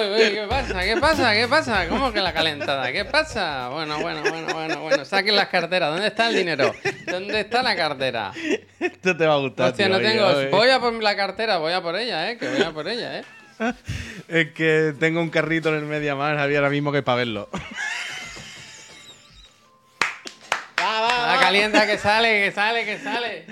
[0.00, 0.82] ¿Qué pasa?
[0.84, 1.32] ¿Qué pasa?
[1.34, 1.88] ¿Qué pasa?
[1.88, 2.90] ¿Cómo que la calentada?
[2.92, 3.68] ¿Qué pasa?
[3.68, 5.04] Bueno, bueno, bueno, bueno, bueno.
[5.04, 5.90] Saquen las carteras.
[5.90, 6.72] ¿Dónde está el dinero?
[7.06, 8.32] ¿Dónde está la cartera?
[8.78, 9.70] Esto te va a gustar.
[9.70, 10.26] Hostia, tío, no tengo.
[10.26, 10.48] oye.
[10.48, 12.38] Voy a por la cartera, voy a por ella, eh.
[12.38, 13.24] Que voy a por ella, eh.
[14.28, 17.48] Es que tengo un carrito en el Mediamar, Javier, ahora mismo que para verlo.
[20.78, 23.46] La calienta que sale, que sale, que sale.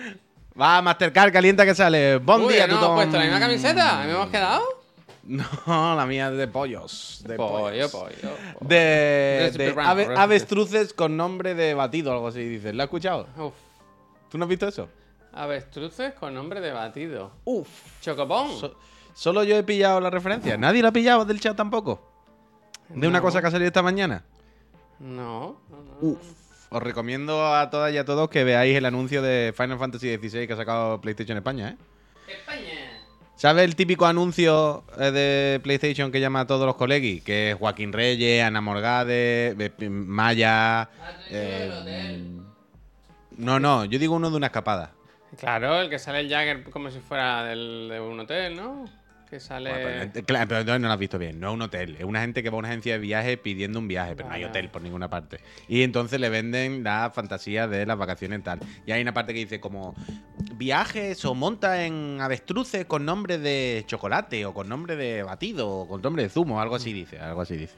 [0.61, 2.17] Va, Mastercard, calienta que sale.
[2.17, 2.97] Buen Uy, día, no hemos tutón.
[2.97, 4.03] puesto la misma camiseta.
[4.05, 4.78] ¿Me hemos quedado?
[5.29, 7.23] No, la mía es de pollos.
[7.27, 7.91] De Pollo, pollos.
[7.93, 8.15] pollo.
[8.55, 8.69] pollo.
[8.69, 12.75] De, de ave- avestruces con nombre de batido algo así, dices.
[12.75, 13.27] ¿Lo has escuchado?
[13.37, 13.53] Uf.
[14.31, 14.89] ¿Tú no has visto eso?
[15.33, 17.31] Avestruces con nombre de batido.
[17.45, 17.69] Uf.
[18.01, 18.59] Chocopón.
[18.59, 18.75] So-
[19.15, 20.57] solo yo he pillado la referencia.
[20.57, 22.01] ¿Nadie la ha pillado del chat tampoco?
[22.89, 24.25] De una cosa que ha salido esta mañana.
[24.99, 25.93] No, no, no.
[26.01, 26.19] Uf.
[26.71, 30.47] Os recomiendo a todas y a todos que veáis el anuncio de Final Fantasy XVI
[30.47, 31.77] que ha sacado PlayStation España, ¿eh?
[32.33, 32.78] España.
[33.39, 37.23] ¿Sabes el típico anuncio eh, de PlayStation que llama a todos los colegis?
[37.23, 40.89] Que es Joaquín Reyes, Ana Morgade, eh, Maya.
[41.31, 42.21] eh,
[43.37, 44.91] no, no, yo digo uno de una escapada.
[45.39, 48.87] Claro, el que sale el Jagger como si fuera del- de un hotel, ¿no?
[49.29, 49.71] Que sale.
[49.71, 51.39] Bueno, pero, claro, pero entonces no lo has visto bien.
[51.39, 51.97] No es un hotel.
[51.99, 54.35] Es una gente que va a una agencia de viaje pidiendo un viaje, pero no
[54.35, 55.41] hay hotel por ninguna parte.
[55.69, 58.61] Y entonces le venden la fantasía de las vacaciones tal.
[58.87, 59.95] Y hay una parte que dice como
[60.55, 65.89] viajes o monta en avestruces con nombre de chocolate o con nombre de batido o
[65.89, 67.75] con nombre de zumo, algo así dice, algo así dice.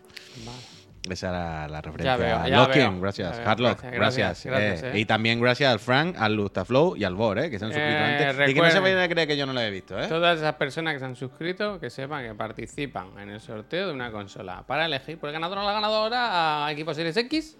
[0.46, 0.79] Vale.
[1.08, 2.16] Esa era la referencia.
[2.16, 3.30] veo, ya Locking, veo, gracias.
[3.32, 3.48] ya veo.
[3.48, 4.44] Hardlock, Gracias, gracias.
[4.44, 4.98] gracias, Eh, gracias, eh.
[4.98, 7.96] Y también gracias al Frank, al Lustaflow y al Bor, eh, que se han suscrito
[7.98, 8.50] Eh, antes.
[8.50, 10.06] Y que no se vayan a creer que yo no lo he visto, ¿eh?
[10.08, 13.94] Todas esas personas que se han suscrito, que sepan que participan en el sorteo de
[13.94, 17.56] una consola para elegir por el ganador o la ganadora a equipos Series X,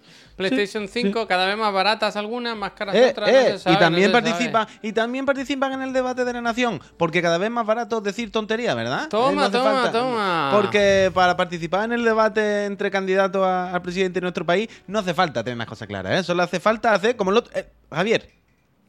[0.49, 3.29] PlayStation 5, cada vez más baratas algunas, más caras Eh, otras.
[3.29, 4.31] eh, no se sabe, y también no se sabe.
[4.33, 7.97] participan y también participan en el debate de la nación porque cada vez más barato
[7.99, 10.49] es decir tontería verdad Toma, Eh, toma, toma.
[10.53, 14.99] porque para participar en el debate entre candidatos a- al presidente de nuestro país no
[14.99, 16.23] hace falta tener las cosas claras ¿eh?
[16.23, 18.29] solo hace falta hacer como lo eh, Javier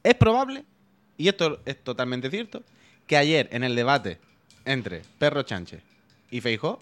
[0.03, 0.65] es probable
[1.17, 2.63] y esto es totalmente cierto
[3.07, 4.19] que ayer en el debate
[4.65, 5.81] entre Perro Chánchez
[6.31, 6.79] y Feijó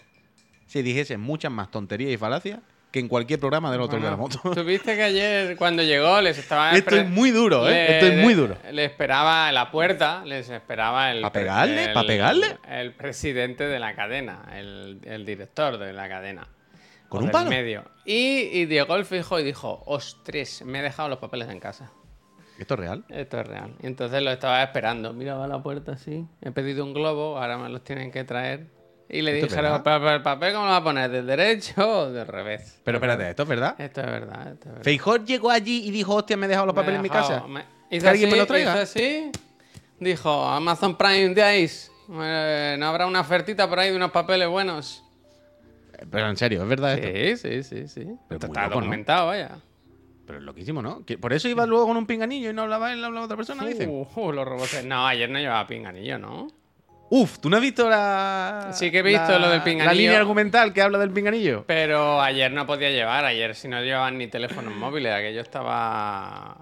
[0.66, 2.60] se dijese muchas más tonterías y falacias
[2.92, 5.82] que en cualquier programa del otro de la Bueno, moto Tú viste que ayer cuando
[5.82, 6.72] llegó les estaba...
[6.72, 7.70] Esto es muy duro, ¿eh?
[7.72, 8.56] le- Esto es muy duro.
[8.70, 11.22] Le esperaba en la puerta, les esperaba el...
[11.22, 11.84] ¿Pa pegarle?
[11.86, 12.58] el- ¿Pa pegarle?
[12.68, 16.46] El presidente de la cadena, el, el director de la cadena.
[17.08, 17.50] ¿Con un palo?
[17.50, 17.84] medio.
[18.04, 21.90] Y, y llegó el fijo y dijo, ostres, me he dejado los papeles en casa.
[22.58, 23.74] esto es real Esto es real.
[23.82, 25.12] Y entonces lo estaba esperando.
[25.14, 26.26] Miraba la puerta así.
[26.42, 28.66] He pedido un globo, ahora me los tienen que traer.
[29.12, 29.82] Y le ¿Esto es dijeron?
[29.84, 31.10] ¿pero, el papel cómo lo va a poner?
[31.10, 32.80] ¿Del derecho o del revés?
[32.82, 33.78] Pero espérate, ¿esto es verdad?
[33.78, 34.82] Esto es verdad, esto es verdad.
[34.82, 37.46] Feijó llegó allí y dijo, hostia, me he dejado los papeles en mi casa.
[37.46, 38.72] me- ¿Que alguien me los traiga?
[38.72, 39.30] hizo así.
[40.00, 41.92] Dijo, Amazon Prime Days.
[42.10, 45.04] eh, ¿No habrá una ofertita por ahí de unos papeles buenos?
[46.10, 47.48] Pero en serio, ¿es verdad esto?
[47.48, 48.00] Sí, sí, sí, sí.
[48.28, 49.50] Pero muy está loco, vaya.
[50.26, 51.04] Pero es loquísimo, ¿no?
[51.04, 53.66] Que Por eso iba luego con un pinganillo y no hablaba él, hablaba otra persona,
[53.66, 53.90] dicen.
[53.90, 54.82] Uh, uh, los robots.
[54.84, 56.48] No, ayer no llevaba pinganillo, ¿no?
[57.14, 58.70] Uf, ¿tú no has visto la...
[58.72, 59.84] Sí que he visto la- lo del pinganillo.
[59.84, 61.64] La línea argumental que habla del pinganillo.
[61.66, 66.56] Pero ayer no podía llevar, ayer si no llevaban ni teléfonos móviles, aquello estaba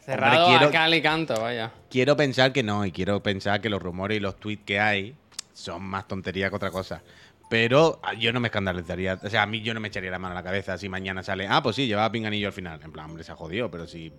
[0.00, 1.70] cerrado quiero- a cal y canto, vaya.
[1.88, 5.14] Quiero pensar que no, y quiero pensar que los rumores y los tweets que hay
[5.52, 7.00] son más tontería que otra cosa.
[7.48, 9.20] Pero ah, yo no me escandalizaría.
[9.22, 11.22] O sea, a mí yo no me echaría la mano a la cabeza si mañana
[11.22, 11.46] sale.
[11.48, 12.80] Ah, pues sí, llevaba pinganillo al final.
[12.82, 14.12] En plan, hombre, se ha jodido, pero si.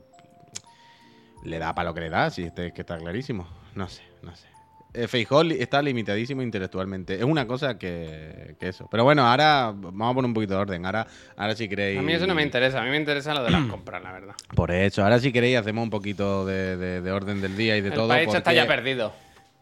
[1.44, 3.50] Le da para lo que le da, si este es que está clarísimo.
[3.76, 4.48] No sé, no sé.
[4.96, 7.16] Eh, Feijóo li- está limitadísimo intelectualmente.
[7.16, 8.88] Es una cosa que, que eso.
[8.92, 10.86] Pero bueno, ahora vamos a poner un poquito de orden.
[10.86, 11.98] Ahora, ahora si queréis.
[11.98, 14.12] A mí eso no me interesa, a mí me interesa lo de las compras, la
[14.12, 14.36] verdad.
[14.56, 17.82] Por eso, ahora si queréis hacemos un poquito de, de- de orden del día y
[17.82, 18.08] de El todo.
[18.08, 19.14] país está porque- ya perdido.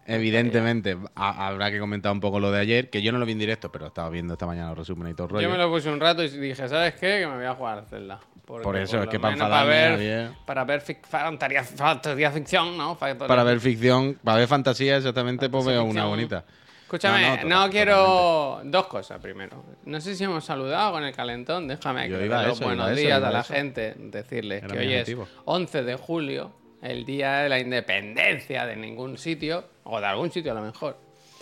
[0.05, 3.31] Evidentemente, ha- habrá que comentar un poco lo de ayer, que yo no lo vi
[3.33, 5.47] en directo, pero estaba viendo esta mañana los resúmenes y todo el rollo.
[5.47, 7.19] Yo me lo puse un rato y dije, ¿sabes qué?
[7.21, 8.19] Que me voy a jugar a Zelda.
[8.45, 10.31] Porque Por eso, es lo que para menos enfadarme, ver, Javier.
[10.45, 12.95] para ver fic- fantasía, fantasía ficción, ¿no?
[12.95, 16.09] Factoría- Para ver ficción, para ver fantasía exactamente, pues veo una ficción.
[16.09, 16.45] bonita.
[16.83, 19.63] Escúchame, No, no, no, total- quiero dos cosas primero.
[19.85, 22.57] No sé si hemos saludado con el calentón, déjame Yo que iba a dé los
[22.57, 23.53] eso, iba buenos a eso, días iba a a la eso.
[23.53, 25.23] gente, decirles Era que mi hoy objetivo.
[25.23, 26.51] es 11 de julio,
[26.81, 30.97] el día de la independencia de ningún sitio, o de algún sitio a lo mejor.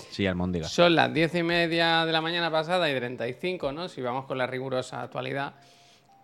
[0.09, 0.67] Sí, Almóndiga.
[0.67, 3.87] Son las 10 y media de la mañana pasada y 35, ¿no?
[3.87, 5.55] Si vamos con la rigurosa actualidad.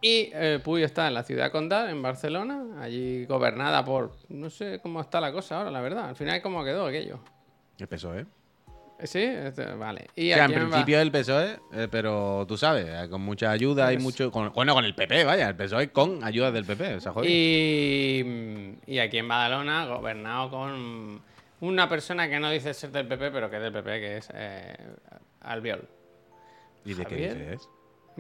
[0.01, 4.11] Y eh, Puy está en la ciudad condal, en Barcelona, allí gobernada por...
[4.29, 6.09] No sé cómo está la cosa ahora, la verdad.
[6.09, 7.19] Al final, ¿cómo quedó aquello?
[7.77, 8.25] El PSOE.
[8.99, 10.07] Eh, Sí, Este, vale.
[10.15, 13.51] Y O sea, en Ba- principio el PSOE, eh, pero tú sabes, eh, con mucha
[13.51, 14.31] ayuda y Pues- mucho.
[14.31, 17.29] con- bueno, con el PP, vaya, el PSOE con ayuda del PP, o sea, joder.
[17.29, 21.21] Y, y aquí en Badalona, gobernado con
[21.59, 24.29] una persona que no dice ser del PP, pero que es del PP, que es
[24.33, 24.75] eh,
[25.41, 25.87] Albiol.
[26.85, 27.37] ¿Y de qué Javier.
[27.51, 27.69] dices?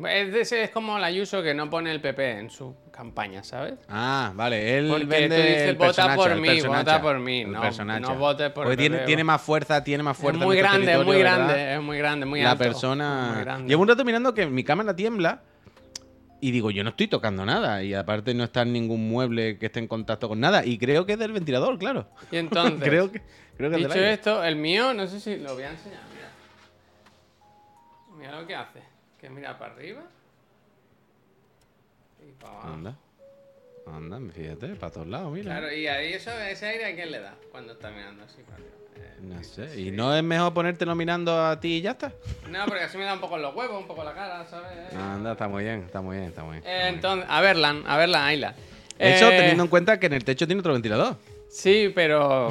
[0.03, 3.75] Es, es como la Ayuso que no pone el PP en su campaña, ¿sabes?
[3.87, 4.77] Ah, vale.
[4.77, 7.45] Él Porque vende tú dices, el "Vota por mí, vota por mí".
[7.45, 8.01] No, personaje.
[8.01, 10.39] no votes por Porque tiene, tiene más fuerza, tiene más fuerza.
[10.41, 12.63] es muy grande, es muy grande, es muy grande, muy la alto.
[12.65, 13.31] persona.
[13.35, 13.69] muy grande.
[13.69, 15.43] Llevo un rato mirando que mi cámara tiembla
[16.41, 17.81] y digo, yo no estoy tocando nada.
[17.81, 20.65] Y aparte no está en ningún mueble que esté en contacto con nada.
[20.65, 22.09] Y creo que es del ventilador, claro.
[22.31, 23.21] Y entonces, creo que,
[23.55, 24.11] creo que es del dicho aire.
[24.13, 26.29] esto, el mío, no sé si lo voy a enseñar, mira.
[28.17, 28.79] Mira lo que hace,
[29.25, 30.03] que mira para arriba
[32.27, 32.67] y para abajo.
[32.73, 32.95] Anda.
[33.87, 35.45] Anda, fíjate, para todos lados, mira.
[35.57, 38.55] Claro, y ahí eso, ese aire a quién le da cuando está mirando así para
[38.57, 38.69] arriba.
[38.97, 39.81] Eh, No sé.
[39.81, 42.11] ¿Y no es mejor ponértelo mirando a ti y ya está?
[42.49, 44.93] no, porque así me da un poco los huevos, un poco la cara, ¿sabes?
[44.93, 46.63] Anda, está muy bien, está muy bien, está muy bien.
[46.67, 48.55] Eh, entonces, a verla, a verla, Ayla.
[48.99, 51.17] Eso Eh, teniendo en cuenta que en el techo tiene otro ventilador.
[51.49, 52.49] Sí, pero.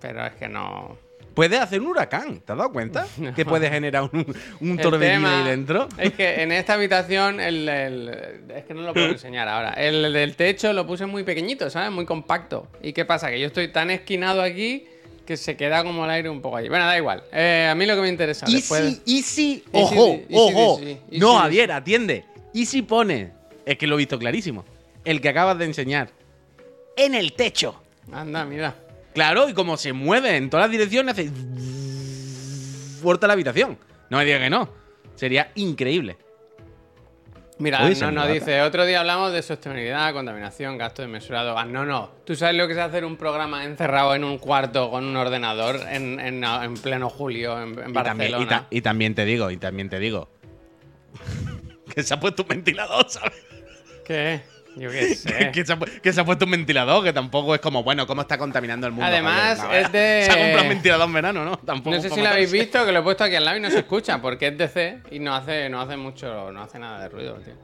[0.00, 0.98] Pero es que no.
[1.34, 3.06] Puede hacer un huracán, ¿te has dado cuenta?
[3.34, 4.26] Que puede generar un,
[4.60, 5.88] un El torbellino ahí dentro.
[5.98, 8.08] Es que en esta habitación, el, el-
[8.54, 9.70] es que no lo puedo enseñar ahora.
[9.72, 11.90] El del techo lo puse muy pequeñito, ¿sabes?
[11.90, 12.68] Muy compacto.
[12.82, 13.30] ¿Y qué pasa?
[13.30, 14.86] Que yo estoy tan esquinado aquí
[15.26, 16.68] que se queda como el aire un poco allí.
[16.68, 17.22] Bueno, da igual.
[17.32, 18.44] Eh, a mí lo que me interesa.
[18.46, 20.78] después- Easy, easy, Easy, ojo, easy, ojo.
[20.80, 21.38] easy, easy, no, easy.
[21.42, 22.24] Javier, atiende.
[22.52, 23.30] Y si pone,
[23.64, 24.64] es que lo he visto clarísimo,
[25.04, 26.10] el que acabas de enseñar,
[26.96, 27.80] en el techo.
[28.12, 28.74] Anda, mira.
[29.14, 31.30] Claro, y como se mueve en todas las direcciones, hace
[33.00, 33.78] fuerte la habitación.
[34.10, 34.68] No me diga que no.
[35.14, 36.16] Sería increíble.
[37.58, 41.56] Mira, Uy, no, nos dice, otro día hablamos de sostenibilidad, contaminación, gasto desmesurado.
[41.56, 42.10] Ah, no, no.
[42.24, 45.76] ¿Tú sabes lo que es hacer un programa encerrado en un cuarto con un ordenador
[45.88, 48.04] en, en- en pleno julio en, en Y Barcelona?
[48.04, 50.28] también, y, ta- y también te digo, y también te digo.
[51.94, 53.34] que se ha puesto un ventilador, ¿sabes?
[54.04, 54.40] ¿Qué?
[54.76, 55.50] Yo qué sé.
[55.52, 58.06] que, se ha, pu- que se ha puesto un ventilador, que tampoco es como, bueno,
[58.06, 59.06] ¿cómo está contaminando el mundo?
[59.06, 59.82] Además, Javier?
[59.82, 61.56] Es de- Se ha comprado un ventilador en verano, ¿no?
[61.58, 63.60] Tampoco No sé si lo habéis visto, que lo he puesto aquí al lado y
[63.60, 67.00] no se escucha, porque es DC y no hace, no hace mucho, no hace nada
[67.02, 67.54] de ruido, tío.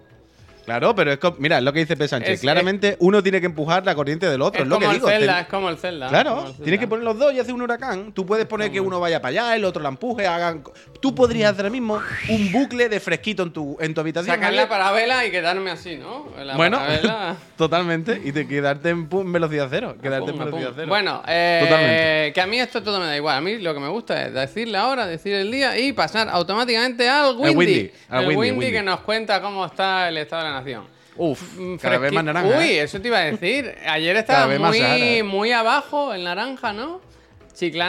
[0.69, 2.06] Claro, pero es como, mira, es lo que dice P.
[2.06, 2.31] Sánchez.
[2.35, 4.59] Es- Claramente uno tiene que empujar la corriente del otro.
[4.61, 5.09] Es Es, lo como que el digo.
[5.09, 6.09] Zelda, es como el Zelda.
[6.09, 6.65] Claro, como el Zelda.
[6.65, 8.12] tienes que poner los dos y hacer un huracán.
[8.12, 10.62] Tú puedes poner que uno vaya para allá, el otro la empuje, hagan.
[11.00, 14.35] Tú podrías hacer ahora mismo un bucle de fresquito en tu, en tu habitación.
[14.37, 16.26] Sacar la parabela y quedarme así, ¿no?
[16.44, 16.79] La Bueno,
[17.56, 18.21] totalmente.
[18.25, 19.97] Y te quedarte en, velocidad cero.
[20.00, 20.75] Quedarte en velocidad pum.
[20.76, 20.88] cero.
[20.88, 23.37] Bueno, eh, que a mí esto todo me da igual.
[23.37, 26.29] A mí lo que me gusta es decir la hora, decir el día y pasar
[26.29, 27.56] automáticamente al Windy.
[27.56, 28.73] Windy, al el Windy, Windy, Windy.
[28.73, 30.87] que nos cuenta cómo está el estado de la nación.
[31.17, 32.59] Uf, Mm, cada vez más naranja.
[32.59, 32.83] Uy, ¿eh?
[32.83, 33.75] eso te iba a decir.
[33.89, 37.01] Ayer estaba más muy, muy abajo el naranja, ¿no?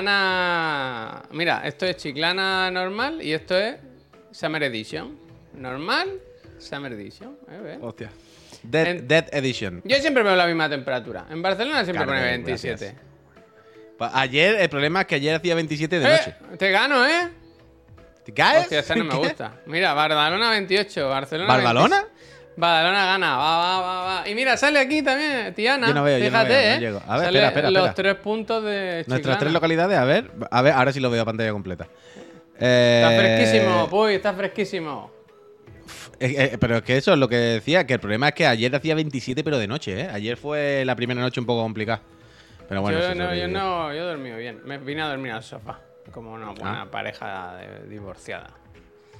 [0.09, 1.23] Chiclana.
[1.31, 3.75] Mira, esto es chiclana normal y esto es
[4.31, 5.17] Summer Edition.
[5.53, 6.09] Normal,
[6.57, 7.37] Summer Edition.
[7.49, 7.77] Eh.
[7.81, 8.09] Hostia.
[8.63, 9.81] Dead, En- Dead Edition.
[9.85, 11.25] Yo siempre veo la misma temperatura.
[11.29, 12.79] En Barcelona siempre pone gracias.
[12.79, 12.95] 27.
[13.97, 16.35] Pa- Ayer, el problema es que ayer hacía 27 de Eh, noche.
[16.57, 17.29] te gano, ¿eh?
[18.25, 18.61] ¿Te caes?
[18.63, 19.53] Hostia, esa no me gusta.
[19.65, 21.57] Mira, Barcelona 28, Barcelona.
[21.57, 22.05] 26.
[22.59, 24.29] Badalona gana, va, va, va, va.
[24.29, 25.87] Y mira, sale aquí también, Tiana.
[25.87, 26.79] Yo no veo, yo no fíjate, veo, ¿eh?
[26.79, 27.01] llego.
[27.07, 27.93] A ver, Sale espera, espera, Los espera.
[28.13, 31.25] tres puntos de Nuestras tres localidades, a ver, a ver, ahora sí lo veo a
[31.25, 31.85] pantalla completa.
[32.53, 35.11] Está Eh, fresquísimo, puy, está fresquísimo.
[36.19, 38.45] eh, eh, pero es que eso es lo que decía, que el problema es que
[38.45, 40.09] ayer hacía 27 pero de noche, ¿eh?
[40.11, 42.01] Ayer fue la primera noche un poco complicada.
[42.67, 44.61] Pero bueno, yo, no, yo no, yo he dormido bien.
[44.65, 45.79] Me vine a dormir al sofá,
[46.11, 46.85] como una buena Ah.
[46.91, 48.49] pareja de- divorciada.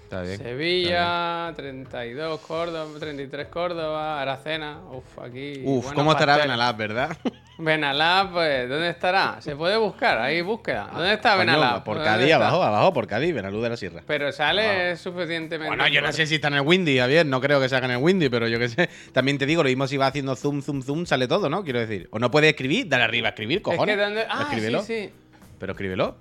[0.10, 0.38] Está bien.
[0.40, 5.62] Sevilla, 32 Córdoba, 33 Córdoba, Aracena, uf, aquí.
[5.64, 6.38] Uf, ¿cómo estará.
[6.38, 7.16] Benalab, verdad?
[7.60, 9.40] Benalab, pues, ¿dónde estará?
[9.40, 10.90] Se puede buscar, ahí búsqueda.
[10.92, 11.84] ¿Dónde está Coño, Benalab?
[11.84, 12.36] Por ¿Dónde Cádiz, está?
[12.38, 14.02] abajo, abajo, por Cádiz, Benalú de la Sierra.
[14.08, 15.68] Pero sale suficientemente.
[15.68, 17.92] Bueno, yo no sé si está en el Windy, Javier, no creo que salga en
[17.92, 18.90] el Windy, pero yo qué sé.
[19.14, 21.64] También te digo, lo mismo si va haciendo zoom, zoom, zoom, sale todo, ¿no?
[21.64, 22.08] Quiero decir.
[22.12, 23.96] O no puede escribir, dale arriba a escribir, Es cojones.
[23.96, 24.26] que donde...
[24.28, 24.82] Ah, Escríbelo.
[24.82, 25.14] sí, sí.
[25.60, 26.16] Pero escríbelo.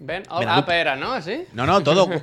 [0.00, 0.64] Ven, oh, Benalab.
[0.64, 1.12] up era, ¿no?
[1.12, 1.44] ¿Así?
[1.52, 2.08] No, no, todo.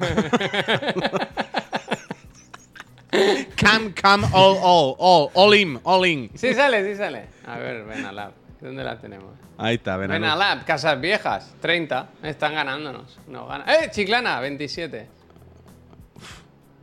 [3.56, 6.30] Cam, cam, all, all, all, all in, all in.
[6.36, 7.28] Sí sale, sí sale.
[7.46, 8.34] A ver, Benalab.
[8.60, 9.34] ¿Dónde la tenemos?
[9.58, 10.22] Ahí está, Benalú.
[10.22, 12.10] Benalab, Casas Viejas, 30.
[12.24, 13.18] Están ganándonos.
[13.28, 13.64] No gana.
[13.74, 13.90] ¡Eh!
[13.92, 15.08] Chiclana, 27.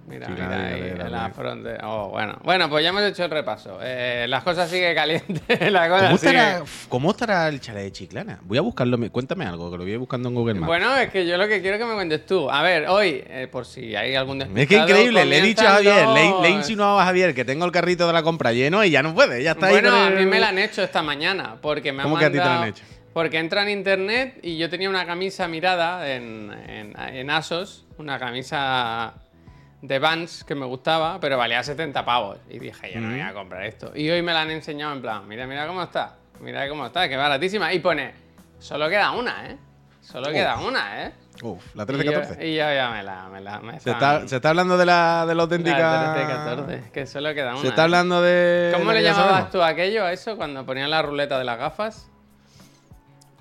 [0.05, 1.89] Mira, mira ahí, la frontera.
[1.89, 2.37] Oh, bueno.
[2.43, 3.79] Bueno, pues ya hemos hecho el repaso.
[3.81, 5.43] Eh, las cosas siguen calientes.
[5.73, 8.41] la cosa ¿Cómo sigue- estará, ¿Cómo estará el chalet de Chiclana?
[8.43, 10.67] Voy a buscarlo, me- cuéntame algo, que lo voy buscando en Google Maps.
[10.67, 12.51] Bueno, es que yo lo que quiero que me cuentes tú.
[12.51, 15.63] A ver, hoy, eh, por si hay algún es que despistado, increíble, le he dicho
[15.67, 18.23] a Javier, le, he- le he insinuado a Javier que tengo el carrito de la
[18.25, 19.73] compra lleno y ya no puede, ya está ahí.
[19.75, 22.29] Bueno, a mí me la han hecho esta mañana, porque me han ¿Cómo que a
[22.29, 22.83] ti te la han hecho?
[23.13, 28.19] Porque entra en internet y yo tenía una camisa mirada en, en, en Asos, una
[28.19, 29.13] camisa
[29.83, 32.39] de Vans que me gustaba, pero valía 70 pavos.
[32.49, 33.93] Y dije, yo no voy a comprar esto.
[33.95, 37.09] Y hoy me la han enseñado en plan, mira, mira cómo está, mira cómo está,
[37.09, 37.73] que baratísima.
[37.75, 38.15] Y pone,
[38.59, 39.59] solo queda una, ¿eh?
[40.01, 41.12] Solo queda una, ¿eh?
[41.43, 42.45] Uf, la Y yo, 13-14.
[42.45, 43.29] y yo ya me la.
[43.29, 46.57] Me la me Se está, se está hablando de la, de la la auténtica.
[46.57, 47.61] 13-14, que solo queda una.
[47.62, 47.85] Se está ¿eh?
[47.85, 48.73] hablando de.
[48.75, 51.59] ¿Cómo la le llamabas tú a aquello, a eso, cuando ponían la ruleta de las
[51.59, 52.12] gafas?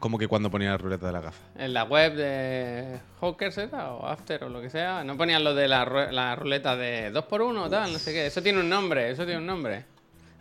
[0.01, 1.39] Como que cuando ponía la ruleta de la gafa.
[1.57, 5.55] En la web de Hawkers era o After o lo que sea, no ponían lo
[5.55, 8.25] de la, ru- la ruleta de 2x1 o tal, no sé qué.
[8.25, 9.85] Eso tiene un nombre, eso tiene un nombre.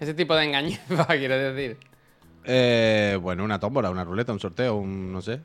[0.00, 1.76] Ese tipo de engañifa, quiero decir.
[2.45, 5.12] Eh, bueno, una tómbola, una ruleta, un sorteo, un.
[5.12, 5.40] no sé.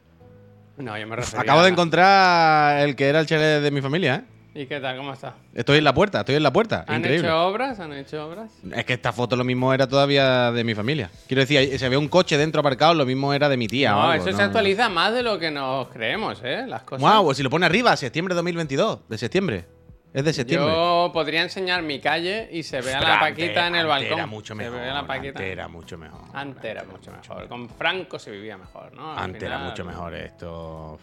[0.77, 4.15] No, yo me refería Acabo de encontrar el que era el chalet de mi familia,
[4.15, 4.23] ¿eh?
[4.57, 4.95] ¿Y qué tal?
[4.95, 5.35] ¿Cómo está?
[5.53, 6.85] Estoy en la puerta, estoy en la puerta.
[6.87, 7.27] ¿Han Increíble.
[7.27, 7.77] hecho obras?
[7.81, 8.51] ¿Han hecho obras?
[8.73, 11.11] Es que esta foto lo mismo era todavía de mi familia.
[11.27, 13.93] Quiero decir, se ve un coche dentro aparcado, lo mismo era de mi tía.
[13.97, 14.37] o no, algo, eso ¿no?
[14.37, 16.63] se actualiza más de lo que nos creemos, ¿eh?
[16.67, 17.01] Las cosas.
[17.01, 18.99] Guau, pues si lo pone arriba, septiembre de 2022.
[19.09, 19.65] De septiembre.
[20.13, 20.71] Es de septiembre.
[20.73, 24.13] Yo podría enseñar mi calle y se ve a la Paquita en el balcón.
[24.13, 24.73] Era mucho mejor.
[24.73, 25.39] Se ve a la Paquita.
[25.39, 26.21] Antes era mucho mejor.
[26.33, 27.47] Antes era mucho mejor.
[27.49, 29.11] Con Franco se vivía mejor, ¿no?
[29.11, 30.97] Al Antes era final- mucho mejor esto.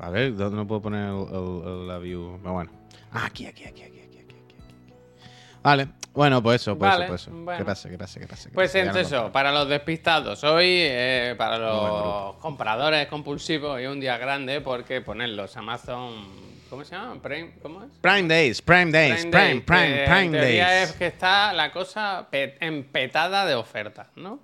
[0.00, 2.38] A ver, ¿dónde no puedo poner el, el- el- la view?
[2.42, 2.70] Pero bueno.
[3.12, 4.54] Aquí, aquí, aquí, aquí, aquí, aquí, aquí.
[5.62, 5.88] Vale.
[6.12, 7.30] Bueno, pues eso, pues Vale, eso, pues eso.
[7.32, 7.58] bueno.
[7.58, 7.88] ¿Qué pasa?
[7.88, 8.20] ¿Qué pasa?
[8.20, 8.48] ¿Qué pasa?
[8.48, 14.00] ¿Qué Pues entonces eso, para los despistados, hoy eh, para los compradores compulsivos es un
[14.00, 16.26] día grande porque ponerlos Amazon,
[16.68, 17.22] ¿cómo se llama?
[17.22, 17.90] Prime, ¿cómo es?
[18.00, 20.90] Prime Days, Prime Days, Prime, Day, Prime, que Prime, teoría Days.
[20.90, 24.40] es que está la cosa pe- empetada de ofertas, ¿no?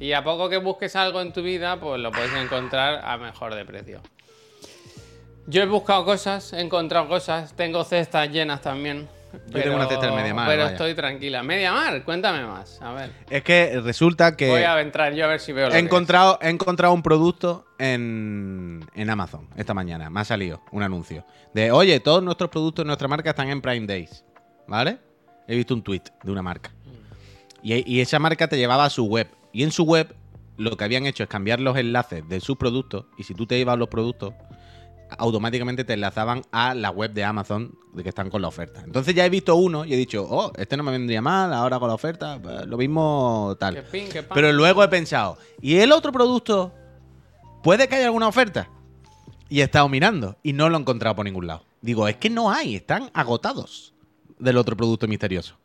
[0.00, 3.54] Y a poco que busques algo en tu vida, pues lo puedes encontrar a mejor
[3.54, 4.02] de precio.
[5.46, 9.08] Yo he buscado cosas, he encontrado cosas, tengo cestas llenas también.
[9.48, 10.72] Yo tengo una cesta en Mediamar, Pero vaya.
[10.72, 11.42] estoy tranquila.
[11.42, 12.80] Mediamar, cuéntame más.
[12.80, 13.12] A ver.
[13.28, 14.48] Es que resulta que.
[14.48, 15.84] Voy a entrar yo a ver si veo lo He que es.
[15.84, 20.08] encontrado, he encontrado un producto en, en Amazon esta mañana.
[20.08, 21.24] Me ha salido un anuncio.
[21.52, 24.24] De, oye, todos nuestros productos de nuestra marca están en Prime Days.
[24.66, 24.98] ¿Vale?
[25.46, 26.70] He visto un tweet de una marca.
[27.62, 29.28] Y, y esa marca te llevaba a su web.
[29.52, 30.14] Y en su web
[30.56, 33.04] lo que habían hecho es cambiar los enlaces de sus productos.
[33.18, 34.32] Y si tú te ibas a los productos,
[35.18, 38.82] automáticamente te enlazaban a la web de Amazon de que están con la oferta.
[38.84, 41.78] Entonces ya he visto uno y he dicho, oh, este no me vendría mal, ahora
[41.78, 43.82] con la oferta, pues, lo mismo tal.
[43.84, 44.24] Pin, pan.
[44.34, 46.72] Pero luego he pensado, ¿y el otro producto?
[47.62, 48.70] ¿Puede que haya alguna oferta?
[49.48, 51.64] Y he estado mirando y no lo he encontrado por ningún lado.
[51.80, 53.94] Digo, es que no hay, están agotados
[54.38, 55.56] del otro producto misterioso.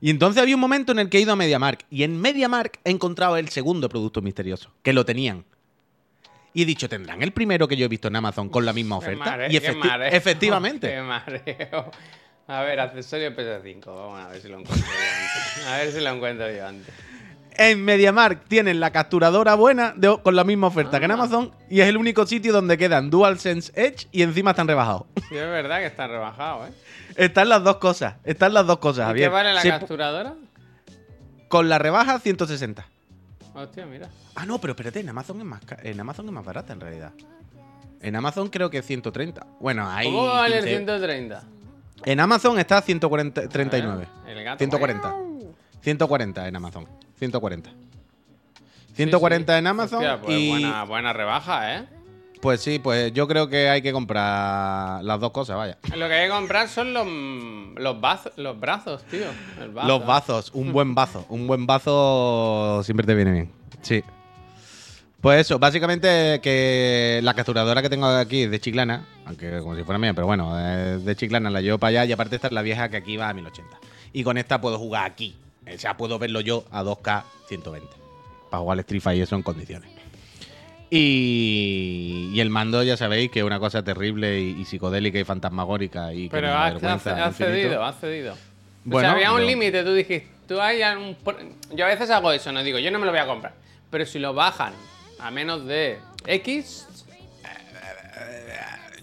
[0.00, 2.80] Y entonces había un momento en el que he ido a MediaMark y en MediaMark
[2.84, 5.44] he encontrado el segundo producto misterioso, que lo tenían.
[6.54, 8.98] Y he dicho, ¿tendrán el primero que yo he visto en Amazon con la misma
[9.00, 9.24] Qué oferta?
[9.30, 10.88] mare- y qué efecti- mareo, efectivamente.
[10.88, 11.90] Qué mareo.
[12.46, 13.84] A ver, accesorio PS5.
[13.86, 15.66] Vamos a ver si lo encuentro yo antes.
[15.66, 16.94] A ver si lo encuentro yo antes.
[17.56, 21.14] En MediaMark tienen la capturadora buena de- con la misma oferta que en Ah.
[21.14, 25.04] Amazon y es el único sitio donde quedan DualSense Edge y encima están rebajados.
[25.28, 26.70] Sí, es verdad que está rebajado, ¿eh?
[27.16, 29.30] Están las dos cosas, están las dos cosas, ¿Y qué Javier.
[29.30, 30.34] vale la Se- capturadora?
[31.48, 32.86] con la rebaja 160.
[33.54, 34.08] Hostia, mira.
[34.34, 37.12] Ah, no, pero espérate, en Amazon es más en Amazon es más barata en realidad.
[38.00, 39.46] En Amazon creo que es 130.
[39.60, 40.76] Bueno, ahí ¿Cómo vale el 15.
[40.76, 41.42] 130?
[42.04, 43.92] En Amazon está 139.
[43.92, 44.58] A ver, El gato.
[44.58, 45.14] 140.
[45.80, 46.86] 140 en Amazon.
[47.18, 47.70] 140.
[48.94, 49.58] 140 Sí, sí.
[49.58, 51.88] en Amazon Hostia, pues y buena, buena rebaja, ¿eh?
[52.44, 55.78] Pues sí, pues yo creo que hay que comprar las dos cosas, vaya.
[55.96, 57.06] Lo que hay que comprar son los,
[57.74, 57.96] los,
[58.36, 59.24] los brazos, tío.
[59.72, 59.88] Bazo.
[59.88, 61.24] Los bazos, un buen bazo.
[61.30, 63.50] Un buen bazo siempre te viene bien.
[63.80, 64.04] Sí.
[65.22, 69.82] Pues eso, básicamente que la capturadora que tengo aquí es de Chiclana, aunque como si
[69.82, 72.52] fuera mía, pero bueno, es de Chiclana la llevo para allá y aparte esta es
[72.52, 73.78] la vieja que aquí va a 1080.
[74.12, 75.34] Y con esta puedo jugar aquí.
[75.66, 77.88] O sea, puedo verlo yo a 2K 120.
[78.50, 79.93] Para jugar al Street Fighter y eso en condiciones.
[80.90, 85.24] Y, y el mando ya sabéis que es una cosa terrible y, y psicodélica y
[85.24, 88.36] fantasmagórica y que Pero da has, cedido, has cedido.
[88.84, 91.16] Bueno, o sea, había un límite, tú dijiste, tú hay un...
[91.74, 93.54] Yo a veces hago eso, no digo, yo no me lo voy a comprar.
[93.90, 94.74] Pero si lo bajan
[95.18, 96.86] a menos de X,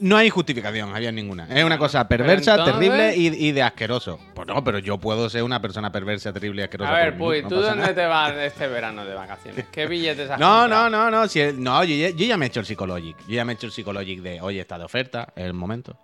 [0.01, 1.47] No hay justificación, había ninguna.
[1.47, 4.19] Es una cosa perversa, entonces- terrible y, y de asqueroso.
[4.33, 6.91] Pues no, pero yo puedo ser una persona perversa, terrible y asquerosa.
[6.91, 7.95] a ver, minuto, ¿tú dónde nada.
[7.95, 9.65] te vas este verano de vacaciones?
[9.71, 10.89] ¿Qué billetes has No, comprado?
[10.89, 11.27] no, no, no.
[11.27, 13.15] Si el- no, yo, ya- yo ya me he hecho el psicologic.
[13.27, 15.95] Yo ya me he hecho el psicologic de, oye, está de oferta, es el momento.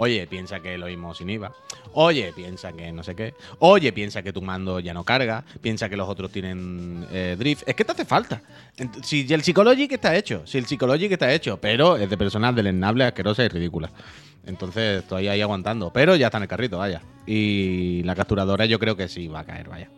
[0.00, 1.50] Oye, piensa que lo mismo sin IVA.
[1.94, 3.34] Oye, piensa que no sé qué.
[3.58, 5.42] Oye, piensa que tu mando ya no carga.
[5.60, 7.64] Piensa que los otros tienen eh, drift.
[7.68, 8.40] Es que te hace falta.
[9.02, 13.06] Si el psicologic está hecho, si el psicologic está hecho, pero es de personal deleznable,
[13.38, 13.90] asquerosa y ridícula.
[14.46, 15.92] Entonces estoy ahí aguantando.
[15.92, 17.02] Pero ya está en el carrito, vaya.
[17.26, 19.90] Y la capturadora yo creo que sí va a caer, vaya.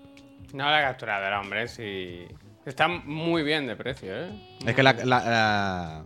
[0.53, 2.27] No, la capturadora, hombre, sí.
[2.67, 4.31] Está muy bien de precio, ¿eh?
[4.67, 6.05] Es que la, la- la-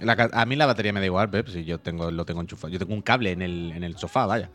[0.00, 2.40] la ca- a mí la batería me da igual, Pep, si yo tengo, lo tengo
[2.40, 2.72] enchufado.
[2.72, 4.48] Yo tengo un cable en el, en el sofá, vaya.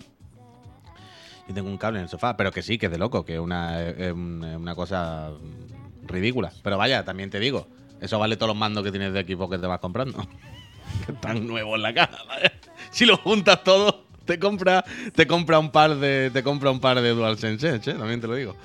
[1.47, 3.35] Yo tengo un cable en el sofá, pero que sí, que es de loco, que
[3.35, 5.31] es una, es un- es una cosa
[6.07, 6.51] ridícula.
[6.63, 7.67] Pero vaya, también te digo,
[8.01, 10.17] Eso vale todos los mandos que tienes de equipo que te vas comprando.
[11.05, 12.17] que están nuevos en la caja.
[12.91, 14.83] Si lo juntas todo, te compra,
[15.13, 17.93] te compra un par de, te compra un par de DualSense Edge, ¿eh?
[17.93, 18.55] también te lo digo.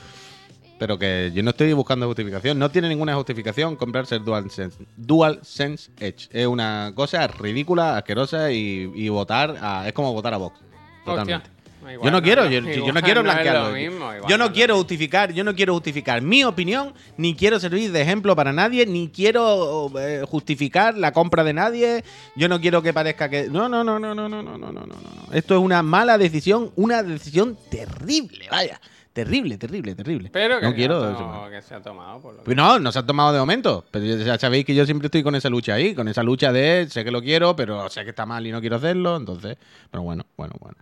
[0.78, 2.58] Pero que yo no estoy buscando justificación.
[2.58, 6.28] No tiene ninguna justificación comprarse el DualSense, DualSense Edge.
[6.32, 10.58] Es una cosa ridícula, asquerosa y, y votar a, es como votar a Vox.
[11.04, 11.46] Totalmente.
[11.46, 11.59] Hostia.
[11.82, 13.70] Yo Igual no quiero, es yo, lo- yo no igual quiero no blanquearlo.
[13.72, 17.58] mismo, igual yo no lo quiero justificar, yo no quiero justificar mi opinión, ni quiero
[17.58, 22.04] servir de ejemplo para nadie, ni quiero eh, justificar la compra de nadie.
[22.36, 24.72] Yo no quiero que parezca que no, no, no, no, no, no, no, no, no,
[24.72, 25.32] no, no.
[25.32, 28.80] Esto es una mala decisión, una decisión terrible, vaya,
[29.24, 30.30] terrible, terrible, terrible.
[30.32, 31.04] Pero que, no se quiero.
[31.04, 32.20] ha tomado, que se ha tomado.
[32.20, 33.84] Por lo que- pues no, no se ha tomado de momento.
[33.90, 36.86] Pero ya sabéis que yo siempre estoy con esa lucha ahí, con esa lucha de
[36.90, 39.16] sé que lo quiero, pero sé que está mal y no quiero hacerlo.
[39.16, 39.56] Entonces,
[39.90, 40.76] pero bueno, bueno, bueno.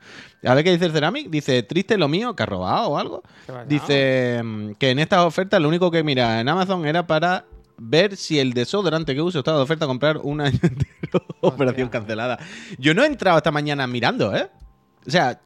[0.45, 1.29] A ver qué dice el Ceramic.
[1.31, 3.23] Dice, triste lo mío, que ha robado o algo.
[3.67, 7.45] Dice mm, que en estas ofertas lo único que mira en Amazon era para
[7.81, 11.25] ver si el desodorante que uso estaba de oferta comprar un año entero.
[11.41, 12.39] Operación cancelada.
[12.79, 14.49] Yo no he entrado esta mañana mirando, ¿eh?
[15.07, 15.41] O sea,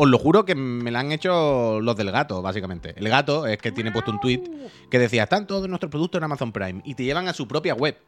[0.00, 2.94] os lo juro que me la han hecho los del gato, básicamente.
[2.96, 4.44] El gato es que tiene puesto un tweet
[4.88, 7.74] que decía, están todos nuestros productos en Amazon Prime y te llevan a su propia
[7.74, 7.98] web.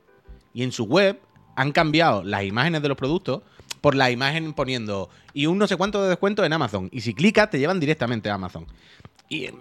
[0.55, 1.19] Y en su web
[1.57, 3.43] han cambiado las imágenes de los productos
[3.81, 6.89] por la imagen poniendo y un no sé cuánto de descuento en Amazon.
[6.93, 8.69] Y si clicas, te llevan directamente a Amazon.
[9.29, 9.55] Y eh,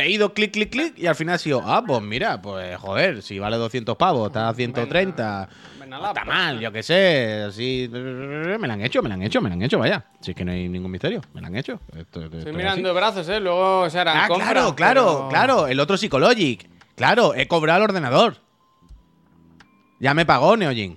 [0.00, 3.22] he ido clic, clic, clic y al final ha sido, ah, pues mira, pues joder,
[3.22, 5.48] si vale 200 pavos, está a 130.
[5.80, 9.14] Ven a la está mal, yo qué sé, así me la han hecho, me la
[9.16, 10.04] han hecho, me la han hecho, vaya.
[10.20, 11.80] Si es que no hay ningún misterio, me la han hecho.
[11.96, 12.56] Esto- esto es Estoy así.
[12.56, 13.40] mirando brazos, ¿eh?
[13.40, 15.66] Luego se harán Ah, compras, claro, claro, pero- claro.
[15.68, 16.68] El otro Psychologic.
[16.96, 18.36] Claro, he cobrado el ordenador.
[19.98, 20.96] Ya me pagó Neojin.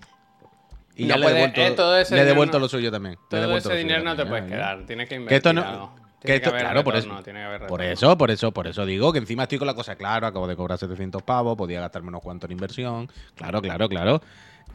[0.95, 3.17] Y No ya le he puede- devuelto, eh, le he devuelto no- lo suyo también.
[3.29, 4.86] Todo ese dinero no te puedes quedar.
[4.86, 5.95] Tienes que invertir Que esto no.
[6.25, 7.10] Que esto, haber claro, por eso.
[7.24, 9.74] tiene que haber Por eso, por eso, por eso digo que encima estoy con la
[9.74, 10.27] cosa claro.
[10.27, 13.10] Acabo de cobrar 700 pavos, podía gastarme unos cuantos en inversión.
[13.36, 14.22] Claro, claro, claro.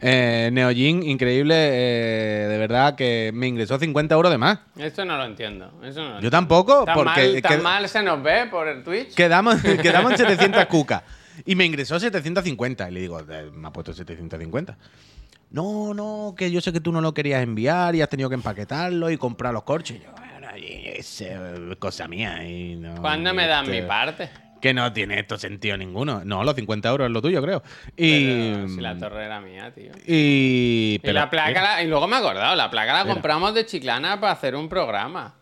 [0.01, 4.59] Eh, Neojin, increíble, eh, de verdad que me ingresó 50 euros de más.
[4.77, 5.73] Esto no lo entiendo.
[5.83, 6.29] Eso no lo Yo entiendo.
[6.29, 9.13] tampoco, ¿Tan, porque mal, tan mal se nos ve por el Twitch?
[9.13, 11.03] quedamos, quedamos en 700 cucas.
[11.45, 12.89] Y me ingresó 750.
[12.89, 14.77] Y le digo, "Eh, me ha puesto 750.
[15.51, 18.35] No, no, que yo sé que tú no lo querías enviar y has tenido que
[18.35, 19.97] empaquetarlo y comprar los corchos.
[19.97, 20.28] Y yo, y
[20.99, 22.43] es eh, cosa mía.
[22.47, 24.29] Y no, ¿Cuándo me dan este, mi parte?
[24.61, 26.21] Que no tiene esto sentido ninguno.
[26.25, 27.63] No, los 50 euros es lo tuyo, creo.
[27.95, 28.51] Y.
[28.53, 29.91] Pero si la torre era mía, tío.
[30.05, 30.99] Y.
[31.03, 34.33] La placa, la- y luego me he acordado, la placa la compramos de Chiclana para
[34.33, 35.35] hacer un programa.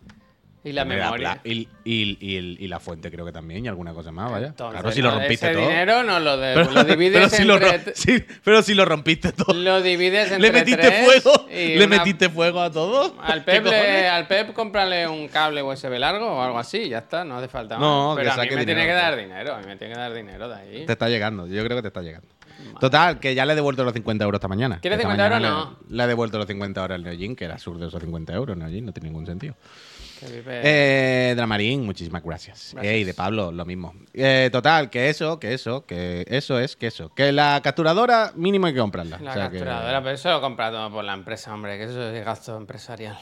[0.69, 1.39] Y la memoria.
[1.43, 4.47] Y, y- y- y la fuente, creo que también, y alguna cosa más, vaya.
[4.47, 5.67] Entonces, claro, si lo no, rompiste ese todo.
[5.67, 7.95] dinero no lo, de, Pero, lo divides pero si lo entre...
[7.95, 9.53] sí, pero si lo rompiste todo.
[9.53, 11.47] Lo divides entre ¿Le metiste tres fuego?
[11.49, 13.15] ¿Le una- metiste fuego a todo?
[13.21, 16.99] Al ¿Qué Pep, le- al Pep cómprale un cable USB largo o algo así, ya
[16.99, 18.17] está, no hace falta No, más.
[18.17, 20.13] que Pero a mí me tiene que dar dinero, a mí me tiene que dar
[20.13, 20.85] dinero de ahí.
[20.85, 22.27] Te está llegando, yo creo que te está llegando.
[22.79, 24.79] Total, que ya le he devuelto los 50 euros esta mañana.
[24.81, 25.77] ¿Quieres Esta 50 mañana euros?
[25.89, 28.57] Le, le he devuelto los 50 euros al Neojin, que era absurdo esos 50 euros.
[28.57, 29.55] Neojin no tiene ningún sentido.
[30.19, 32.71] Que Eh, Dramarín, muchísimas gracias.
[32.73, 32.93] Gracias.
[32.93, 33.93] Ey, de Pablo, lo mismo.
[34.13, 37.13] Eh, total, que eso, que eso, que eso es, que eso.
[37.13, 39.19] Que la capturadora mínimo hay que comprarla.
[39.19, 41.83] La O sea que- capturadora, pero eso lo he comprado por la empresa, hombre, que
[41.85, 43.17] eso es gasto empresarial.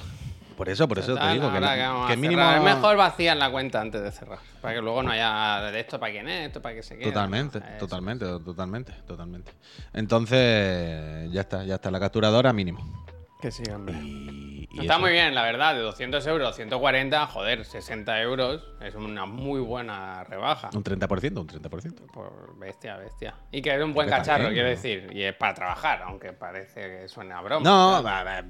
[0.56, 2.50] por eso, por eso te digo que, que que mínimo.
[2.50, 4.40] Es mejor vaciar la cuenta antes de cerrar.
[4.62, 7.10] Para que luego no haya de esto para quién es, esto para qué se queda.
[7.10, 9.52] Totalmente, totalmente, totalmente, totalmente.
[9.94, 13.06] Entonces, ya está, ya está la capturadora mínimo.
[13.42, 13.98] Que hombre.
[14.02, 15.00] Y, y Está eso.
[15.02, 20.24] muy bien, la verdad, de 200 euros, 140, joder, 60 euros es una muy buena
[20.26, 20.70] rebaja.
[20.74, 22.12] Un 30%, un 30%.
[22.12, 23.36] Por bestia, bestia.
[23.52, 24.70] Y que es un buen cacharro, quiero ¿no?
[24.70, 25.10] decir.
[25.14, 27.64] Y es para trabajar, aunque parece que suena a broma.
[27.64, 28.44] No, va,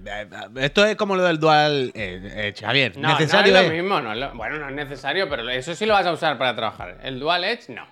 [0.62, 1.92] esto es como lo del dual.
[1.94, 3.68] eh, eh, Javier, No, necesario no es.
[3.68, 6.12] lo mismo, no es lo- bueno, no es necesario, pero eso sí lo vas a
[6.12, 6.98] usar para trabajar.
[7.04, 7.86] El Dual Edge, no.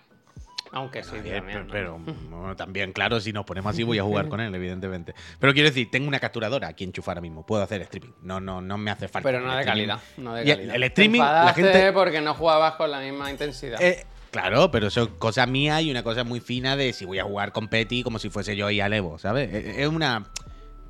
[0.75, 2.05] Aunque sí, Javier, también, pero, ¿no?
[2.05, 5.13] pero, bueno, también, claro, si nos ponemos así voy a jugar con él, evidentemente.
[5.39, 7.45] Pero quiero decir, tengo una capturadora aquí enchufar ahora mismo.
[7.45, 8.13] Puedo hacer streaming.
[8.23, 9.29] No, no, no me hace falta.
[9.29, 9.99] Pero no de calidad.
[10.17, 10.75] No de Y el- calidad.
[10.75, 13.79] el streaming, la gente- porque no jugabas con la misma intensidad.
[13.81, 17.19] Eh, claro, pero eso es cosa mía y una cosa muy fina de si voy
[17.19, 19.53] a jugar con Petty como si fuese yo y Alevo, ¿sabes?
[19.53, 20.25] Es es una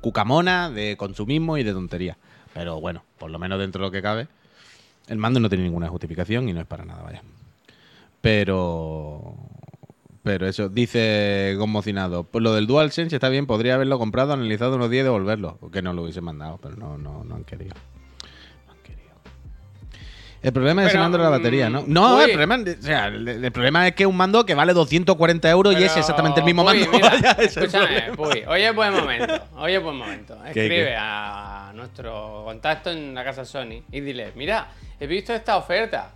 [0.00, 2.16] cucamona de consumismo y de tontería.
[2.54, 4.28] Pero bueno, por lo menos dentro de lo que cabe.
[5.08, 7.22] El mando no tiene ninguna justificación y no es para nada, vaya.
[8.22, 9.34] Pero.
[10.24, 12.24] Pero eso, dice conmocionado.
[12.24, 15.58] Pues lo del DualSense está bien, podría haberlo comprado, analizado unos días y devolverlo.
[15.70, 17.74] Que no lo hubiesen mandado, pero no, no, no han querido.
[18.66, 19.12] No han querido.
[20.42, 21.82] El problema es ese Pero, mando de la batería, ¿no?
[21.82, 22.32] mm, No, el uy.
[22.36, 25.74] problema, o sea, el, el problema es que es un mando que vale 240 euros
[25.78, 26.86] y es exactamente el mismo mando.
[26.90, 28.12] mira, Vaya, ese escúchame.
[28.16, 29.38] Puy, hoy es buen momento.
[29.56, 30.38] Hoy es buen momento.
[30.54, 30.96] ¿Qué, Escribe qué?
[30.98, 36.12] a nuestro contacto en la casa Sony y dile: Mira, he visto esta oferta.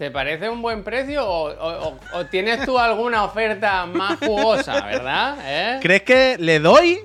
[0.00, 4.82] ¿Te parece un buen precio o, o- o- o tienes tú alguna oferta más jugosa,
[4.86, 5.36] verdad?
[5.44, 5.78] ¿Eh?
[5.82, 7.00] ¿Crees que le doy?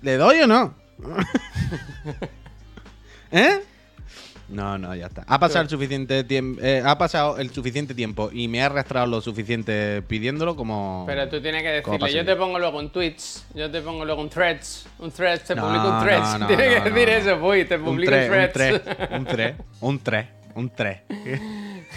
[0.00, 0.74] ¿Le doy o no?
[3.30, 3.60] ¿Eh?
[4.48, 5.24] No, no, ya está.
[5.26, 6.62] Ha pasado el suficiente tiempo.
[6.86, 11.04] ha pasado el suficiente tiempo y me ha arrastrado lo suficiente pidiéndolo como.
[11.06, 14.06] Pero tú tienes que ¿Cómo decirle, yo te pongo luego un Twitch, yo te pongo
[14.06, 16.38] luego un Threads, un Threads, te No, publico un Threads.
[16.38, 18.82] no, Tienes que decir eso, Puy, te publico un, 3, un Threads.
[18.84, 20.98] 3, un 3, un 3, un 3.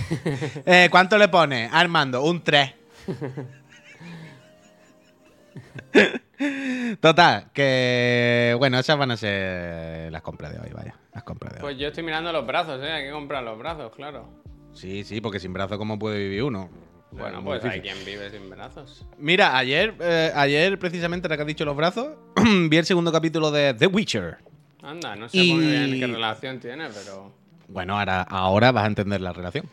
[0.65, 1.69] eh, ¿Cuánto le pone?
[1.71, 2.73] Armando, un 3.
[6.99, 10.95] Total, que bueno, esas van a ser las compras de hoy, vaya.
[11.13, 11.61] Las compras de hoy.
[11.61, 12.91] Pues yo estoy mirando los brazos, ¿eh?
[12.91, 14.29] Hay que comprar los brazos, claro.
[14.73, 16.69] Sí, sí, porque sin brazo, ¿cómo puede vivir uno?
[17.11, 19.05] Bueno, pues hay quien vive sin brazos.
[19.17, 22.09] Mira, ayer, eh, ayer precisamente, ahora que has dicho los brazos,
[22.69, 24.37] vi el segundo capítulo de The Witcher.
[24.83, 27.33] Anda, no sé muy bien qué relación tiene, pero...
[27.67, 29.65] Bueno, ahora, ahora vas a entender la relación.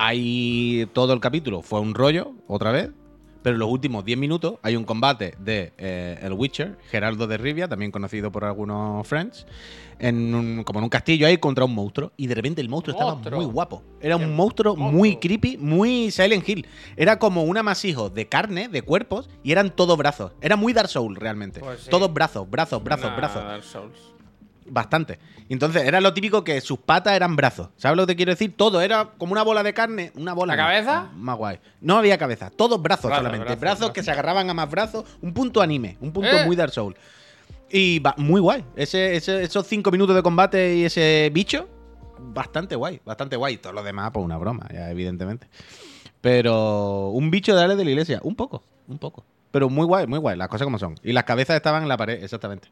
[0.00, 2.90] Hay todo el capítulo, fue un rollo, otra vez,
[3.42, 7.36] pero en los últimos 10 minutos hay un combate de eh, El Witcher, Geraldo de
[7.36, 9.44] Rivia, también conocido por algunos friends,
[9.98, 12.12] en un- como en un castillo ahí contra un monstruo.
[12.16, 13.82] Y de repente el monstruo estaba muy guapo.
[14.00, 16.64] Era un monstruo muy creepy, muy Silent Hill.
[16.96, 20.30] Era como un amasijo de carne, de cuerpos, y eran todos brazos.
[20.40, 21.58] Era muy Dark Soul realmente.
[21.58, 21.90] Pues sí.
[21.90, 23.42] Todos brazos, brazos, brazos, brazos.
[23.42, 23.98] Dark Souls.
[24.70, 25.18] Bastante.
[25.48, 27.68] Entonces, era lo típico que sus patas eran brazos.
[27.76, 28.54] ¿Sabes lo que te quiero decir?
[28.56, 30.12] Todo era como una bola de carne.
[30.16, 30.54] Una bola.
[30.56, 31.10] ¿La cabeza?
[31.14, 31.58] Más guay.
[31.80, 32.50] No había cabeza.
[32.50, 33.44] Todos brazos, solamente.
[33.44, 33.94] brazos, Brazos, brazos.
[33.94, 35.04] que se agarraban a más brazos.
[35.22, 35.96] Un punto anime.
[36.00, 36.44] Un punto Eh.
[36.44, 36.94] muy Dark Soul.
[37.70, 38.64] Y va- muy guay.
[38.76, 41.68] Ese, ese- esos cinco minutos de combate y ese bicho.
[42.18, 43.00] Bastante guay.
[43.04, 43.58] Bastante guay.
[43.58, 45.46] Todo lo demás, pues una broma, ya, evidentemente.
[46.20, 48.20] Pero un bicho de Ale de la iglesia.
[48.22, 48.62] Un poco.
[48.88, 49.24] Un poco.
[49.50, 50.36] Pero muy guay, muy guay.
[50.36, 50.94] Las cosas como son.
[51.02, 52.68] Y las cabezas estaban en la pared, exactamente.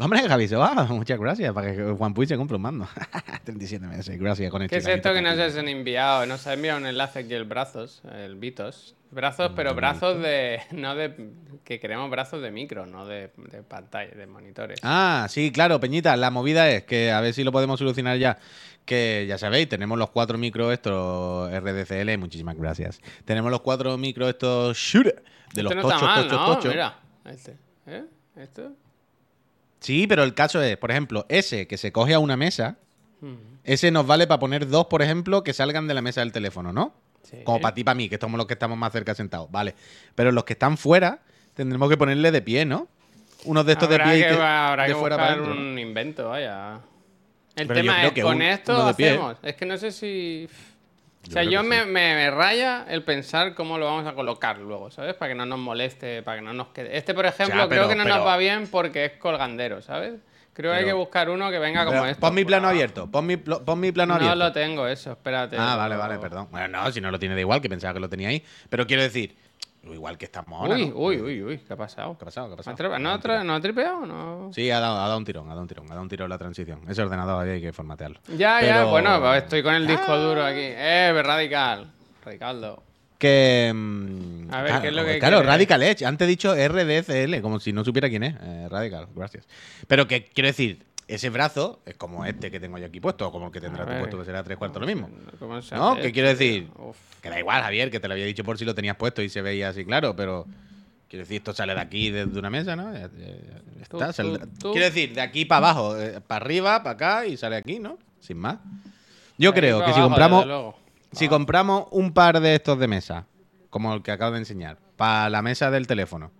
[0.00, 2.88] Hombre, Javi Soba, muchas gracias para que Juan Puy se compre un mando.
[3.44, 6.24] 37 meses, gracias con el ¿Qué es esto que nos has enviado?
[6.24, 8.96] Nos ha enviado un enlace aquí el brazos, el Vitos.
[9.10, 10.60] Brazos, Mm, pero brazos de.
[10.70, 11.32] No de.
[11.64, 14.78] Que queremos brazos de micro, no de, de pantalla, de monitores.
[14.82, 18.38] Ah, sí, claro, Peñita, la movida es que a ver si lo podemos solucionar ya.
[18.84, 23.00] Que ya sabéis, tenemos los cuatro micros estos RDCL, muchísimas gracias.
[23.24, 25.16] Tenemos los cuatro micros estos Shure
[25.52, 26.54] de los este no tochos, está mal, tochos, ¿no?
[26.54, 26.70] tochos.
[26.72, 27.56] Mira, este.
[27.86, 28.04] ¿Eh?
[28.36, 28.72] ¿Esto?
[29.80, 32.76] Sí, pero el caso es, por ejemplo, ese que se coge a una mesa,
[33.22, 36.32] Mm, ese nos vale para poner dos, por ejemplo, que salgan de la mesa del
[36.32, 36.94] teléfono, ¿no?
[37.22, 37.36] sí.
[37.44, 39.50] Como para ti, para mí, que somos los que estamos más cerca sentados.
[39.50, 39.74] Vale.
[40.14, 41.18] Pero los que están fuera,
[41.54, 42.88] tendremos que ponerle de pie, ¿no?
[43.44, 45.52] Unos de estos habrá de pie y que, que- habrá de que fuera buscar para
[45.52, 46.80] un invento, vaya.
[47.56, 49.10] El Pero tema es, que con un- esto pie.
[49.10, 49.36] hacemos.
[49.42, 50.48] Es que no sé si.
[51.28, 51.86] O sea, yo me, sí.
[51.86, 55.14] me- me raya el pensar cómo lo vamos a colocar luego, ¿sabes?
[55.14, 56.96] Para que no nos moleste, para que no nos quede.
[56.96, 60.14] Este, por ejemplo, Ya, creo que no pero- nos va bien porque es colgandero, ¿sabes?
[60.52, 62.20] Creo que hay que buscar uno que venga como esto.
[62.20, 63.06] pon mi plano Ah, abierto.
[63.10, 64.36] Pon mi, pon mi plano No abierto.
[64.36, 65.56] lo tengo, eso, espérate.
[65.58, 66.48] Ah, vale, vale, perdón.
[66.50, 68.42] Bueno, no, si no lo tiene da igual, que pensaba que lo tenía ahí.
[68.68, 69.36] Pero quiero decir,
[69.84, 70.74] igual que estamos ahora.
[70.74, 70.96] Uy, ¿no?
[70.96, 72.16] uy, uy, uy, ¿qué ha pasado?
[72.18, 72.48] ¿Qué ha pasado?
[72.48, 72.74] ¿Qué ha pasado?
[72.74, 73.44] ¿Ha tripe- Ha ¿No, ha.
[73.44, 74.06] ¿No ha tripeado?
[74.06, 74.50] No.
[74.52, 76.28] Sí, ha dado, ha dado un tirón, ha dado un tirón, ha dado un tirón
[76.28, 76.80] la transición.
[76.88, 78.20] Ese ordenador ahí hay que formatearlo.
[78.36, 80.16] Ya, ya, bueno, pues estoy con el disco Ah.
[80.16, 80.58] duro aquí.
[80.62, 81.90] Eh, radical.
[82.24, 82.82] Radicaldo.
[83.18, 83.68] Que.
[84.50, 85.50] A ver, claro, ¿qué es lo que Claro, quiere?
[85.52, 86.04] Radical Edge.
[86.06, 88.34] Antes he dicho RDCL, como si no supiera quién es.
[88.42, 89.46] Eh, Radical, gracias.
[89.86, 93.32] Pero que quiero decir, ese brazo es como este que tengo yo aquí puesto, o
[93.32, 95.08] como el que tendrás A tú puesto, que será tres cuartos lo mismo.
[95.38, 95.96] ¿Cómo se ¿No?
[95.96, 96.38] ¿Qué quiero tío?
[96.38, 96.70] decir?
[96.78, 96.96] Uf.
[97.20, 99.28] Que da igual, Javier, que te lo había dicho por si lo tenías puesto y
[99.28, 100.46] se veía así claro, pero.
[101.08, 102.92] Quiero decir, esto sale de aquí, desde una mesa, ¿no?
[102.92, 104.70] Ya- ya- ya Tú, está, tú, sale- tú.
[104.72, 107.98] Quiero decir, de aquí para abajo, eh, para arriba, para acá y sale aquí, ¿no?
[108.20, 108.58] Sin más.
[109.36, 110.74] Yo creo que si compramos.
[111.12, 113.26] Si compramos un par de estos de mesa,
[113.70, 116.30] como el que acabo de enseñar, para la mesa del teléfono,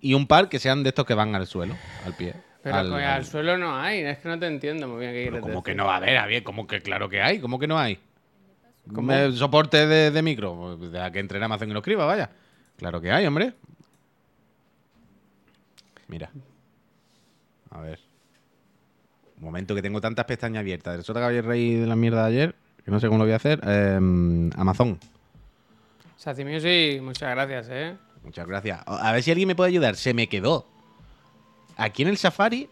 [0.00, 1.74] y un par que sean de estos que van al suelo,
[2.06, 2.34] al pie.
[2.70, 5.12] Pero al- coño, al- al suelo no hay, es que no te entiendo muy bien
[5.12, 7.58] qué quieres como que no va a haber, Javier, como que claro que hay, como
[7.58, 7.98] que no hay.
[8.94, 9.12] ¿Cómo?
[9.32, 12.30] Soporte de, de micro, pues, de que entre en Amazon y lo escriba, vaya.
[12.76, 13.52] Claro que hay, hombre.
[16.08, 16.30] Mira.
[17.70, 17.98] A ver.
[19.36, 21.04] Un momento que tengo tantas pestañas abiertas.
[21.04, 22.54] Sota que había reí de la mierda de ayer,
[22.84, 23.60] que no sé cómo lo voy a hacer.
[23.64, 23.98] Eh,
[24.56, 24.98] Amazon.
[26.16, 27.96] Sacimiusi, muchas gracias, eh.
[28.24, 28.80] Muchas gracias.
[28.86, 29.96] A ver si alguien me puede ayudar.
[29.96, 30.66] Se me quedó.
[31.78, 32.68] Aquí en el Safari,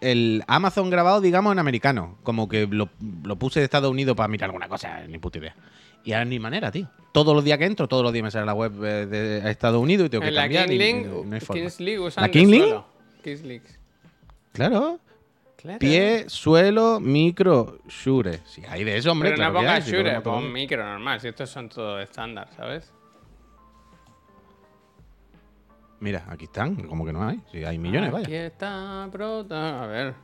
[0.00, 2.16] el Amazon grabado, digamos, en americano.
[2.22, 2.88] Como que lo,
[3.24, 5.56] lo puse de Estados Unidos para mirar alguna cosa, ni puta idea.
[6.04, 6.88] Y ahora ni manera, tío.
[7.12, 9.82] Todos los días que entro, todos los días me sale la web eh, de Estados
[9.82, 10.68] Unidos y tengo que la cambiar.
[10.68, 11.60] King y- Link, y no hay forma.
[11.62, 12.62] Kings League ¿La King.
[13.24, 13.62] Kings League.
[14.52, 14.98] Claro.
[15.56, 15.78] Claro.
[15.78, 18.40] Pie, suelo, micro, Shure.
[18.46, 19.30] Si hay de eso, hombre.
[19.32, 22.90] Pero no claro hay, pongas Shure, pon micro normal, si estos son todos estándar, ¿sabes?
[26.00, 26.76] Mira, aquí están.
[26.76, 27.40] Como que no hay.
[27.52, 28.46] Si hay millones, Aquí vaya.
[28.46, 29.84] está, prota.
[29.84, 30.14] A ver.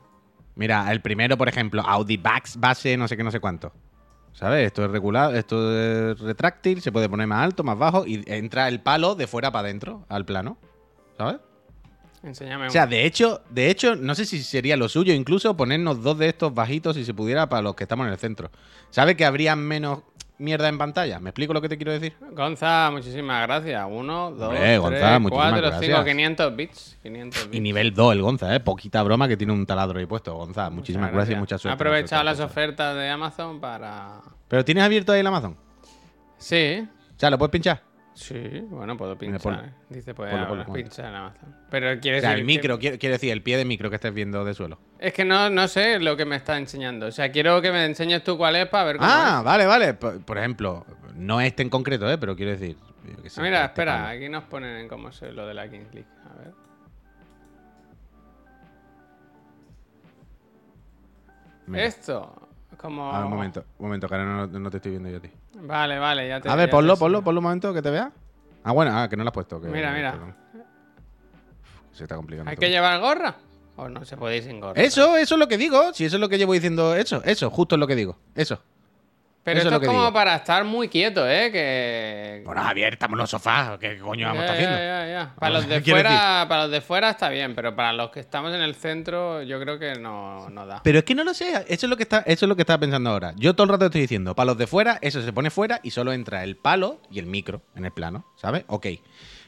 [0.54, 3.72] Mira, el primero, por ejemplo, Audi Bax base, no sé qué, no sé cuánto.
[4.32, 4.66] ¿Sabes?
[4.66, 8.68] Esto es regular, esto es retráctil, se puede poner más alto, más bajo y entra
[8.68, 10.58] el palo de fuera para adentro, al plano.
[11.16, 11.36] ¿Sabes?
[12.22, 16.02] Enséñame O sea, de hecho, de hecho, no sé si sería lo suyo incluso ponernos
[16.02, 18.50] dos de estos bajitos si se pudiera para los que estamos en el centro.
[18.90, 20.00] ¿Sabes que habría menos
[20.38, 21.18] mierda en pantalla?
[21.20, 22.14] ¿Me explico lo que te quiero decir?
[22.32, 23.84] Gonza, muchísimas gracias.
[23.88, 25.84] Uno, dos, Hombre, Gonza, tres, cuatro, gracias.
[25.86, 26.98] cinco, 500 bits.
[27.02, 27.56] 500 bits.
[27.56, 28.60] Y nivel 2 el Gonza, ¿eh?
[28.60, 30.68] Poquita broma que tiene un taladro ahí puesto, Gonza.
[30.70, 31.74] Muchísimas gracias y mucha He suerte.
[31.74, 32.50] aprovechado las cosas.
[32.50, 34.20] ofertas de Amazon para...
[34.48, 35.56] ¿Pero tienes abierto ahí el Amazon?
[36.38, 37.82] Sí, O sea, ¿lo puedes pinchar?
[38.16, 39.72] Sí, bueno, puedo pinchar.
[39.88, 40.72] Dice, Ponlo, ponlo.
[40.72, 41.54] pinchar en Amazon.
[41.70, 43.96] Pero quiere O sea, decir el que- micro, quiere decir, el pie de micro que
[43.96, 44.78] estés viendo de suelo.
[44.98, 47.06] Es que no, no sé lo que me está enseñando.
[47.06, 49.94] O sea, quiero que me enseñes tú cuál es para ver cómo Ah, vale, vale.
[49.94, 52.18] Por, por ejemplo, no este en concreto, ¿eh?
[52.18, 52.76] Pero quiero decir.
[52.82, 56.06] Ah, mira, este espera, aquí nos ponen en cómo se lo de la King Click.
[56.24, 56.52] A ver.
[61.66, 61.84] Mira.
[61.84, 63.12] Esto, como...
[63.12, 65.20] A ver, un momento, un momento, que ahora no, no te estoy viendo yo a
[65.20, 65.30] ti.
[65.62, 67.90] Vale, vale, ya te A ver, ya ponlo, te ponlo, ponlo un momento que te
[67.90, 68.12] vea.
[68.64, 69.60] Ah, bueno, ah, que no lo has puesto.
[69.60, 70.12] que- Mira, mira.
[70.12, 70.34] perdón.
[71.92, 72.50] Se está complicando.
[72.50, 72.60] ¿Hay todo.
[72.60, 73.36] que llevar gorra?
[73.76, 74.80] ¿O no se puede ir sin gorra?
[74.80, 75.92] Eso, eso es lo que digo.
[75.94, 78.18] Si eso es lo que llevo diciendo, eso, eso, justo es lo que digo.
[78.34, 78.60] Eso.
[79.46, 80.12] Pero eso esto es lo es que como digo.
[80.12, 81.52] para estar muy quieto, ¿eh?
[81.52, 82.42] Que...
[82.44, 83.78] Bueno, Javier, estamos en los sofás.
[83.78, 84.76] ¿Qué coño vamos a estar haciendo?
[84.76, 85.34] ya, ya, ya.
[85.38, 88.52] Para los de fuera, para los de fuera está bien, pero para los que estamos
[88.52, 90.80] en el centro, yo creo que no, no da.
[90.82, 92.62] Pero es que no lo sé, eso es lo que está, eso es lo que
[92.62, 93.34] estaba pensando ahora.
[93.36, 95.92] Yo todo el rato estoy diciendo, para los de fuera, eso se pone fuera y
[95.92, 98.64] solo entra el palo y el micro en el plano, ¿sabes?
[98.66, 98.86] Ok.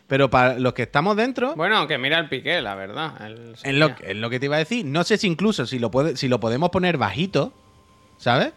[0.07, 3.15] Pero para los que estamos dentro, Bueno, que mira el piqué, la verdad.
[3.27, 4.87] el es lo, es lo que te iba a decir.
[4.87, 7.53] No sé si incluso si lo, puede, si lo podemos poner bajito,
[8.17, 8.53] ¿sabes?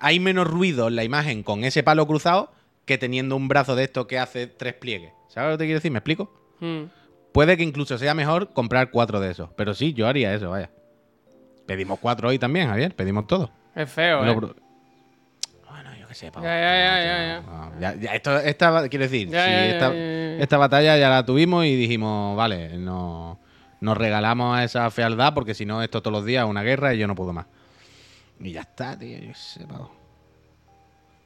[0.00, 2.52] Hay menos ruido en la imagen con ese palo cruzado
[2.84, 5.12] que teniendo un brazo de esto que hace tres pliegues.
[5.28, 5.90] ¿Sabes lo que te quiero decir?
[5.90, 6.32] ¿Me explico?
[6.60, 6.84] Hmm.
[7.32, 9.50] Puede que incluso sea mejor comprar cuatro de esos.
[9.56, 10.70] Pero sí, yo haría eso, vaya.
[11.66, 12.94] Pedimos cuatro hoy también, Javier.
[12.94, 13.50] Pedimos todo.
[13.74, 14.34] Es feo, ¿eh?
[14.34, 16.46] Bueno, yo qué sé, pavo.
[16.46, 17.40] Ya, ya, ya, ya, ya.
[17.42, 20.42] No, ya, ya, esto, esta, quiero decir, Ya, sí, ya, ya, esta, ya, ya.
[20.42, 23.38] esta batalla ya la tuvimos y dijimos, vale, no,
[23.80, 26.94] nos regalamos a esa fealdad porque si no, esto todos los días es una guerra
[26.94, 27.46] y yo no puedo más.
[28.40, 29.92] Y ya está, tío, yo sé, pavo.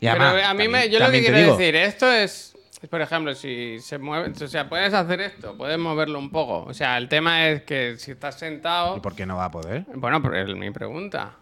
[0.01, 2.57] Y Pero además, a mí me, también- yo lo que quiero digo, decir, esto es,
[2.89, 6.65] por ejemplo, si se mueve, o sea, puedes hacer esto, puedes moverlo un poco.
[6.65, 9.51] O sea, el tema es que si estás sentado, ¿Y por qué no va a
[9.51, 9.85] poder?
[9.95, 11.33] bueno, pero es mi pregunta.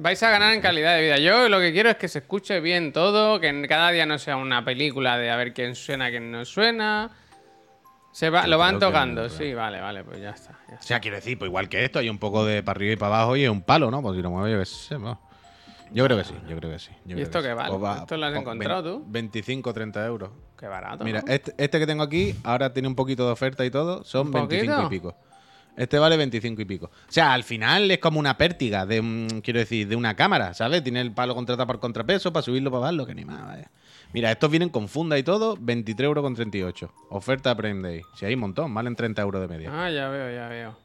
[0.00, 1.18] Vais a ganar en calidad de vida.
[1.18, 4.36] Yo lo que quiero es que se escuche bien todo, que cada día no sea
[4.36, 7.10] una película de a ver quién suena, quién no suena.
[8.18, 10.50] Se va, lo van que tocando, sí, vale, vale, pues ya está.
[10.68, 12.94] ya O sea, quiero decir, pues igual que esto, hay un poco de para arriba
[12.94, 14.02] y para abajo y es un palo, ¿no?
[14.02, 14.96] Pues si lo mueve, yo qué sé.
[15.92, 16.90] Yo creo que sí, yo creo que sí.
[17.04, 17.78] yo creo esto qué vale?
[17.78, 19.04] Va- ¿Esto lo has encontrado tú?
[19.06, 20.30] 25, 30 euros.
[20.58, 21.04] Qué barato.
[21.04, 21.32] Mira, ¿no?
[21.32, 24.32] este, este que tengo aquí ahora tiene un poquito de oferta y todo, son ¿Un
[24.32, 25.14] 25 y pico.
[25.76, 26.86] Este vale 25 y pico.
[26.86, 30.54] O sea, al final es como una pértiga de un, quiero decir, de una cámara,
[30.54, 30.82] ¿sabes?
[30.82, 33.70] Tiene el palo contratado por contrapeso para subirlo para bajarlo, que ni más, vaya.
[34.12, 36.90] Mira, estos vienen con funda y todo, 23 euros con 38.
[37.10, 38.02] Oferta Prime Day.
[38.16, 39.70] Si hay un montón, valen 30 euros de media.
[39.72, 40.76] Ah, ya veo, ya veo.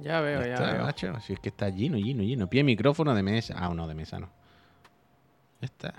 [0.00, 0.82] Ya veo, ya, Está, veo.
[0.84, 2.46] macho, si es que está lleno, lleno, lleno.
[2.48, 3.54] Pie micrófono de mesa.
[3.58, 4.30] Ah, no, de mesa no.
[5.60, 5.94] Ya está.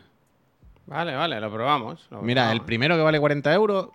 [0.88, 2.08] Vale, vale, lo probamos.
[2.10, 3.90] lo Mira, el primero que vale 40 euros,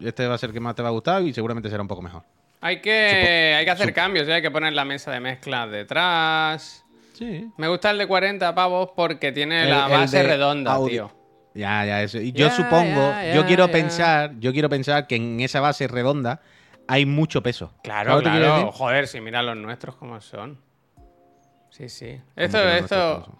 [0.00, 1.88] este va a ser el que más te va a gustar y seguramente será un
[1.88, 2.22] poco mejor.
[2.60, 4.32] Hay que, hay que hacer cambios, ¿eh?
[4.34, 6.84] hay que poner la mesa de mezcla detrás.
[7.12, 7.48] Sí.
[7.56, 11.12] Me gusta el de 40 pavos porque tiene El- la base redonda, tío.
[11.58, 12.20] Ya, ya, eso.
[12.20, 13.72] Y yo Ya, supongo, ya, yo quiero ya.
[13.72, 16.40] pensar, yo quiero pensar que en esa base redonda
[16.86, 17.72] hay mucho peso.
[17.82, 18.72] Claro, ¿Sabes lo que te quiero claro.
[18.72, 20.60] Joder, si mira los nuestros como son.
[21.70, 22.20] Sí, sí.
[22.34, 23.38] ¿Cómo Esto, esto,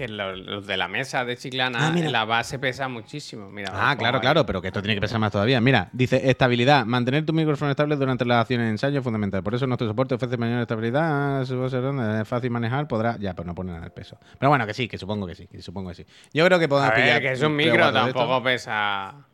[0.00, 3.50] que los, los de la mesa de Chiclana, Ah, la base pesa muchísimo.
[3.50, 4.46] Mira, Ah, claro, pongo claro, ahí.
[4.46, 5.60] pero que esto tiene que pesar más todavía.
[5.60, 6.86] Mira, dice estabilidad.
[6.86, 9.42] Mantener tu micrófono estable durante las acciones de ensayo es fundamental.
[9.42, 11.42] Por eso nuestro soporte ofrece mayor estabilidad.
[11.42, 12.88] Es fácil manejar.
[12.88, 13.16] Podrá.
[13.18, 14.18] Ya, pues no pone nada el peso.
[14.38, 15.46] Pero bueno, que sí, que supongo que sí.
[15.46, 16.06] Que supongo que sí.
[16.32, 19.26] Yo creo que podemos pillar que es un micro, tampoco pesa.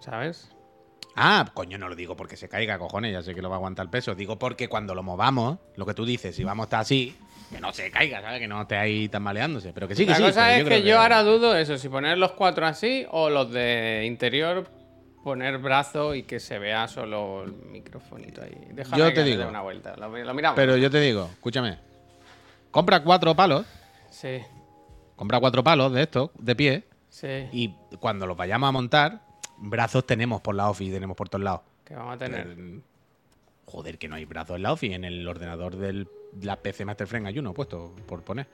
[0.00, 0.50] ¿Sabes?
[1.16, 3.58] Ah, coño, no lo digo porque se caiga, cojones, ya sé que lo va a
[3.58, 4.14] aguantar el peso.
[4.14, 7.16] Digo porque cuando lo movamos, lo que tú dices, si vamos a estar así,
[7.52, 8.40] que no se caiga, ¿sabes?
[8.40, 9.72] Que no esté ahí tambaleándose.
[9.72, 10.22] Pero que sí, que la sí.
[10.24, 13.30] cosa pero es que creo yo ahora dudo eso, si poner los cuatro así o
[13.30, 14.66] los de interior
[15.22, 18.56] poner brazo y que se vea solo el microfonito ahí.
[18.72, 19.42] Déjame Yo que te digo.
[19.42, 19.94] dé una vuelta.
[19.96, 20.56] Lo, lo miramos.
[20.56, 21.78] Pero yo te digo, escúchame.
[22.72, 23.66] Compra cuatro palos,
[24.10, 24.40] Sí,
[25.16, 27.48] compra cuatro palos de estos, de pie, sí.
[27.52, 29.20] y cuando los vayamos a montar,
[29.58, 31.60] brazos tenemos por la office, tenemos por todos lados.
[31.84, 32.46] Que vamos a tener.
[32.58, 32.80] Eh,
[33.66, 36.06] Joder, que no hay brazos en la office, en el ordenador de
[36.40, 38.46] la PC Master Frame hay uno puesto, por poner.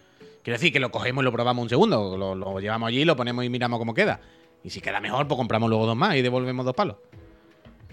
[0.43, 3.17] Quiero decir que lo cogemos y lo probamos un segundo, lo, lo llevamos allí, lo
[3.17, 4.21] ponemos y miramos cómo queda.
[4.64, 6.97] Y si queda mejor, pues compramos luego dos más y devolvemos dos palos.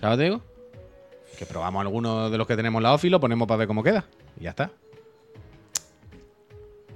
[0.01, 0.41] ¿Sabes digo?
[1.37, 3.83] Que probamos alguno de los que tenemos en la y lo ponemos para ver cómo
[3.83, 4.05] queda.
[4.39, 4.71] Y ya está.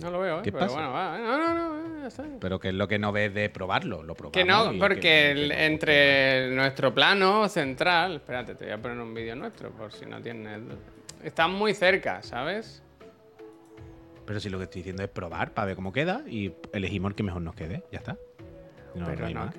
[0.02, 0.42] No lo veo, ¿eh?
[0.44, 0.76] ¿Qué pero pasa?
[0.76, 1.18] bueno, va.
[1.18, 1.54] No, no,
[1.90, 2.24] no, ya está.
[2.40, 4.32] Pero que es lo que no ves de probarlo, lo probamos.
[4.34, 8.16] Que no, porque que- el- que- entre nuestro plano central.
[8.16, 10.62] Espérate, te voy a poner un vídeo nuestro por si no tienes.
[11.24, 12.82] Están muy cerca, ¿sabes?
[14.26, 17.16] Pero si lo que estoy diciendo es probar para ver cómo queda y elegimos el
[17.16, 18.18] que mejor nos quede, ya está.
[18.94, 19.46] No, Pero no hay no.
[19.46, 19.56] más.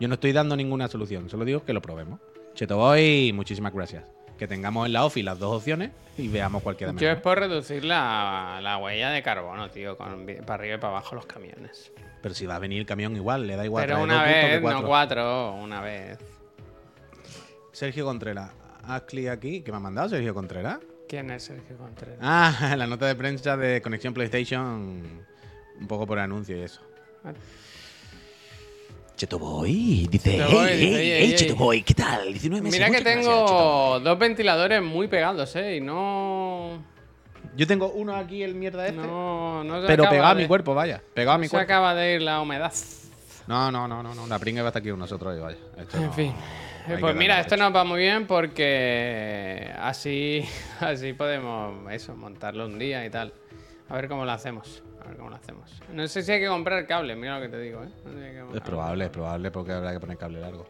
[0.00, 2.20] Yo no estoy dando ninguna solución, solo digo que lo probemos.
[2.54, 4.04] Cheto Boy, muchísimas gracias.
[4.36, 7.38] Que tengamos en la OFI las dos opciones y veamos cuál queda Yo es por
[7.38, 11.92] reducir la, la huella de carbono, tío, con, para arriba y para abajo los camiones.
[12.20, 13.84] Pero si va a venir el camión igual, le da igual.
[13.86, 16.18] Pero una vez, no cuatro, una vez.
[17.72, 18.50] Sergio Contreras,
[19.06, 19.62] clic aquí.
[19.62, 20.78] ¿Qué me ha mandado Sergio Contreras?
[21.08, 22.18] ¿Quién es Sergio Contreras?
[22.20, 25.22] Ah, la nota de prensa de Conexión PlayStation.
[25.80, 26.80] Un poco por anuncio y eso.
[27.24, 27.32] Ah.
[29.16, 31.58] Cheto Boy, dice, Cheto Boy, hey, dice, hey, "Ey, hey, ey, Cheto ey".
[31.58, 32.32] Boy, ¿qué tal?
[32.32, 32.78] 19 meses.
[32.80, 35.76] Mira que muchas gracias, tengo dos ventiladores muy pegados, ¿eh?
[35.76, 36.82] Y no.
[37.56, 39.00] Yo tengo uno aquí, el mierda este.
[39.00, 41.02] No, no se pero acaba pegado a de- mi cuerpo, vaya.
[41.14, 41.64] Pegado a mi se cuerpo.
[41.64, 42.72] acaba de ir la humedad.
[43.46, 44.26] No, no, no, no, no.
[44.26, 45.58] La pringa va a estar aquí con nosotros hoy, vaya.
[45.76, 46.32] Esto En no- fin.
[47.00, 50.44] Pues mira, esto nos va muy bien porque así,
[50.80, 53.32] así podemos eso, montarlo un día y tal.
[53.88, 54.82] A ver cómo lo hacemos.
[55.04, 55.70] A ver cómo lo hacemos.
[55.92, 57.88] No sé si hay que comprar cable, mira lo que te digo, ¿eh?
[58.04, 60.66] No sé si que- Es probable, es probable, porque habrá que poner cable largo.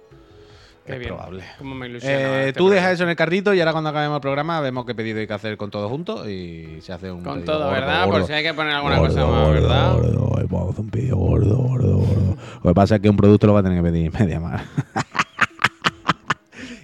[0.85, 1.11] Qué es bien.
[1.14, 1.44] probable.
[1.59, 4.16] Cómo me ilusiona Eh, este tú dejas eso en el carrito y ahora cuando acabemos
[4.16, 7.22] el programa vemos qué pedido hay que hacer con todo junto y se hace un
[7.22, 8.05] Con todo, gordo, ¿verdad?
[8.07, 8.18] gordo.
[8.18, 9.92] Por si hay que poner alguna Gordo, cosa más, gordo, ¿verdad?
[9.92, 12.37] gordo, vamos a hacer un pedido gordo, gordo, gordo.
[12.64, 14.64] Lo que pasa es que un producto lo va a tener que pedir media mar.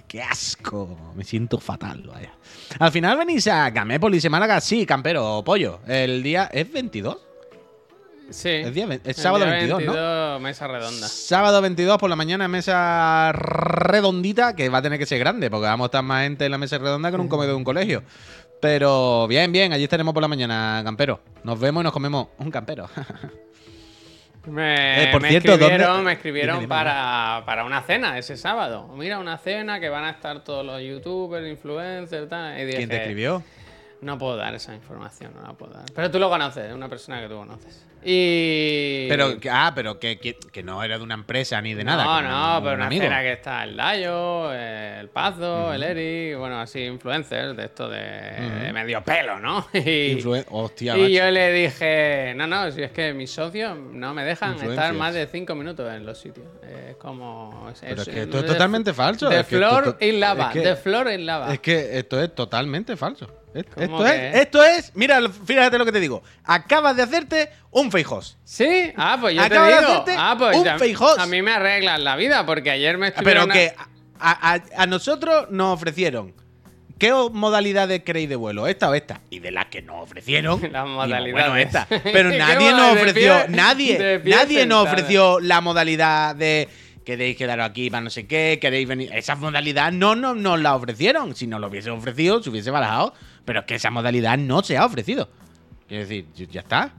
[0.09, 1.13] ¡Qué asco!
[1.15, 2.33] Me siento fatal, vaya.
[2.79, 5.81] Al final venís a Gamépolis y Málaga, sí, campero, pollo.
[5.87, 7.15] El día es 22.
[8.31, 8.49] Sí.
[8.49, 9.93] Es, día, sábado día 22, ¿no?
[9.93, 11.07] 22, mesa redonda.
[11.07, 15.67] Sábado 22 por la mañana, mesa redondita, que va a tener que ser grande, porque
[15.67, 17.63] vamos a estar más gente en la mesa redonda que en un comedor de un
[17.63, 18.01] colegio.
[18.59, 21.21] Pero bien, bien, allí estaremos por la mañana, campero.
[21.43, 22.89] Nos vemos y nos comemos un campero.
[24.49, 28.17] Me, Eh, por me cierto, escribieron, ¿dónde- me escribieron Dime, dime, para, para una cena
[28.17, 28.87] ese sábado.
[28.95, 32.59] Mira, una cena que van a estar todos los youtubers, influencers, tal.
[32.59, 33.43] Y dije, ¿Quién te escribió?
[34.01, 35.85] No puedo dar esa información, no la puedo dar.
[35.93, 37.85] Pero tú lo conoces, es una persona que tú conoces.
[38.01, 39.07] Y.
[39.09, 42.05] Pero, ah, pero que, que- que no era de una empresa ni de nada.
[42.05, 43.03] No, no, un pero una amigo.
[43.03, 47.99] cena que está el Dayo, el Pazo, el Eric, bueno, así influencers de esto de,
[47.99, 49.67] de medio pelo, ¿no?
[49.73, 51.09] Y, Influen- Hostia, y macho.
[51.13, 55.13] yo le dije, no, no, si es que mis socios no me dejan estar más
[55.13, 56.47] de cinco minutos en los sitios.
[56.89, 57.69] Es como...
[57.81, 61.11] Pero es que esto es totalmente falso, De es flor y lava, es de flor
[61.11, 61.53] y lava.
[61.53, 63.29] Es que esto es totalmente falso.
[63.53, 66.21] Es- ¿Cómo Esto es, esto es, mira, fíjate lo que te digo.
[66.43, 68.37] Acabas de hacerte un feijós.
[68.43, 71.51] Sí, ah, pues yo Acaba te de hacerte Ah, pues un a, a mí me
[71.51, 73.49] arreglan la vida porque ayer me Pero estuvieron...
[73.51, 73.73] que
[74.19, 76.33] a, a- a nosotros nos ofrecieron.
[76.99, 78.67] ¿Qué modalidades queréis de vuelo?
[78.67, 79.21] ¿Esta o esta?
[79.29, 80.59] Y de las que nos ofrecieron.
[80.73, 81.31] Las modalidades.
[81.33, 81.87] Bueno, esta.
[82.03, 83.35] Pero ¿Qué nadie nos ofreció.
[83.35, 84.21] Pie- nadie.
[84.25, 86.67] Nadie nos ofreció la modalidad de.
[87.05, 89.09] Queréis quedaros aquí para no sé qué, queréis venir.
[89.15, 91.33] Esa modalidad no nos, nos la ofrecieron.
[91.35, 93.13] Si nos lo hubiese ofrecido, se hubiese barajado.
[93.45, 95.29] Pero es que esa modalidad no se ha ofrecido.
[95.87, 96.93] Quiero decir, ya está.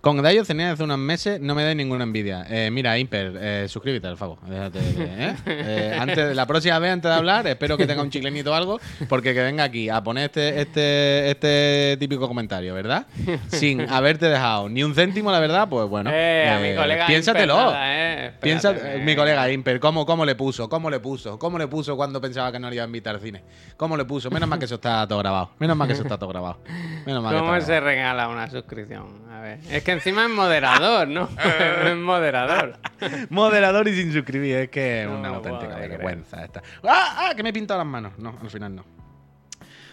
[0.00, 2.46] Con Dayo cené hace unos meses, no me da ninguna envidia.
[2.48, 4.38] Eh, mira, Imper, eh, suscríbete al favor.
[4.48, 5.34] Déjate ¿eh?
[5.46, 8.80] Eh, antes la próxima vez, antes de hablar, espero que tenga un chiclenito o algo,
[9.10, 13.06] porque que venga aquí a poner este, este, este típico comentario, ¿verdad?
[13.48, 16.10] Sin haberte dejado ni un céntimo, la verdad, pues bueno.
[16.10, 17.54] Eh, a mi eh, colega Piénsatelo.
[17.58, 18.30] Imper, nada.
[18.40, 20.66] Espérate, mi colega Imper, ¿cómo, ¿cómo le puso?
[20.70, 21.38] ¿Cómo le puso?
[21.38, 23.42] ¿Cómo le puso cuando pensaba que no le iba a invitar al cine?
[23.76, 24.30] ¿Cómo le puso?
[24.30, 25.50] Menos mal que eso está todo grabado.
[25.58, 26.58] Menos mal que eso está todo grabado.
[27.04, 27.86] Menos mal ¿Cómo se grabado.
[27.86, 29.28] regala una suscripción?
[29.30, 29.58] A ver.
[29.70, 31.28] Es que encima es moderador, ¿no?
[31.84, 32.78] es moderador.
[33.30, 36.62] Moderador y sin suscribir, es que es No una auténtica vergüenza esta.
[36.84, 37.28] ¡Ah!
[37.30, 37.32] ¡Ah!
[37.34, 38.12] Que me he pintado las manos.
[38.18, 38.84] No, al final no.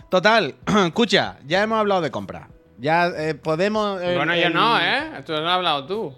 [0.10, 0.56] Total,
[0.88, 2.50] escucha, ya hemos hablado de compra.
[2.80, 4.02] Ya eh, podemos.
[4.02, 5.24] eh, bueno, yo no, ¿eh?
[5.26, 6.14] Tú lo has hablado tú.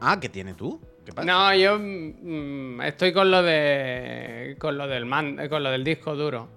[0.00, 0.80] Ah, ¿qué tienes tú?
[1.04, 1.26] ¿Qué pasa?
[1.26, 4.56] No, yo mm, estoy con lo de.
[4.58, 6.48] con lo del man, eh, con lo del disco duro.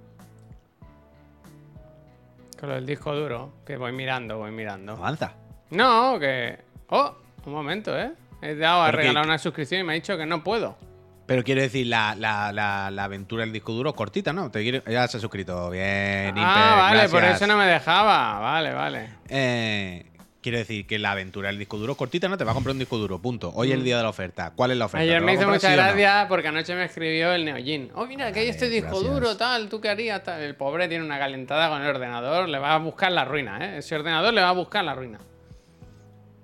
[2.59, 3.53] Con lo del disco duro.
[3.65, 4.93] Que voy mirando, voy mirando.
[4.93, 5.33] Avanza.
[5.69, 6.57] No, que.
[6.89, 7.15] Oh,
[7.45, 8.11] un momento, ¿eh?
[8.41, 10.77] He dado a Pero que- regalar una suscripción y me ha dicho que no puedo.
[11.25, 14.51] Pero quiero decir, la, la, la, la aventura del disco duro es cortita, ¿no?
[14.51, 15.69] Te ya se ha suscrito.
[15.69, 17.41] Bien, Imper, ah, vale, por gracias.
[17.41, 18.39] eso no me dejaba.
[18.39, 19.09] Vale, vale.
[19.29, 20.05] Eh,
[20.41, 22.37] quiero decir que la aventura del disco duro es cortita, ¿no?
[22.37, 23.53] Te vas a comprar un disco duro, punto.
[23.55, 24.51] Hoy es el día de la oferta.
[24.53, 24.99] ¿Cuál es la oferta?
[25.01, 25.07] Mm.
[25.07, 25.97] Ayer ¿Te lo me vas a hizo comprar, mucha sí o no?
[26.03, 27.91] gracia porque anoche me escribió el Neojin.
[27.95, 29.13] Oh, mira, que hay este disco gracias.
[29.13, 30.21] duro, tal, ¿tú qué harías?
[30.23, 30.41] Tal.
[30.41, 33.77] El pobre tiene una calentada con el ordenador, le va a buscar la ruina, ¿eh?
[33.77, 35.19] Ese ordenador le va a buscar la ruina.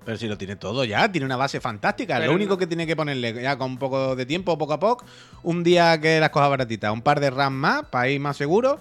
[0.04, 2.14] Pero si lo tiene todo ya, tiene una base fantástica.
[2.16, 4.72] Pero lo único no- que tiene que ponerle ya con un poco de tiempo, poco
[4.72, 5.04] a poco,
[5.42, 8.80] un día que las cosas baratitas, un par de RAM más para ir más seguro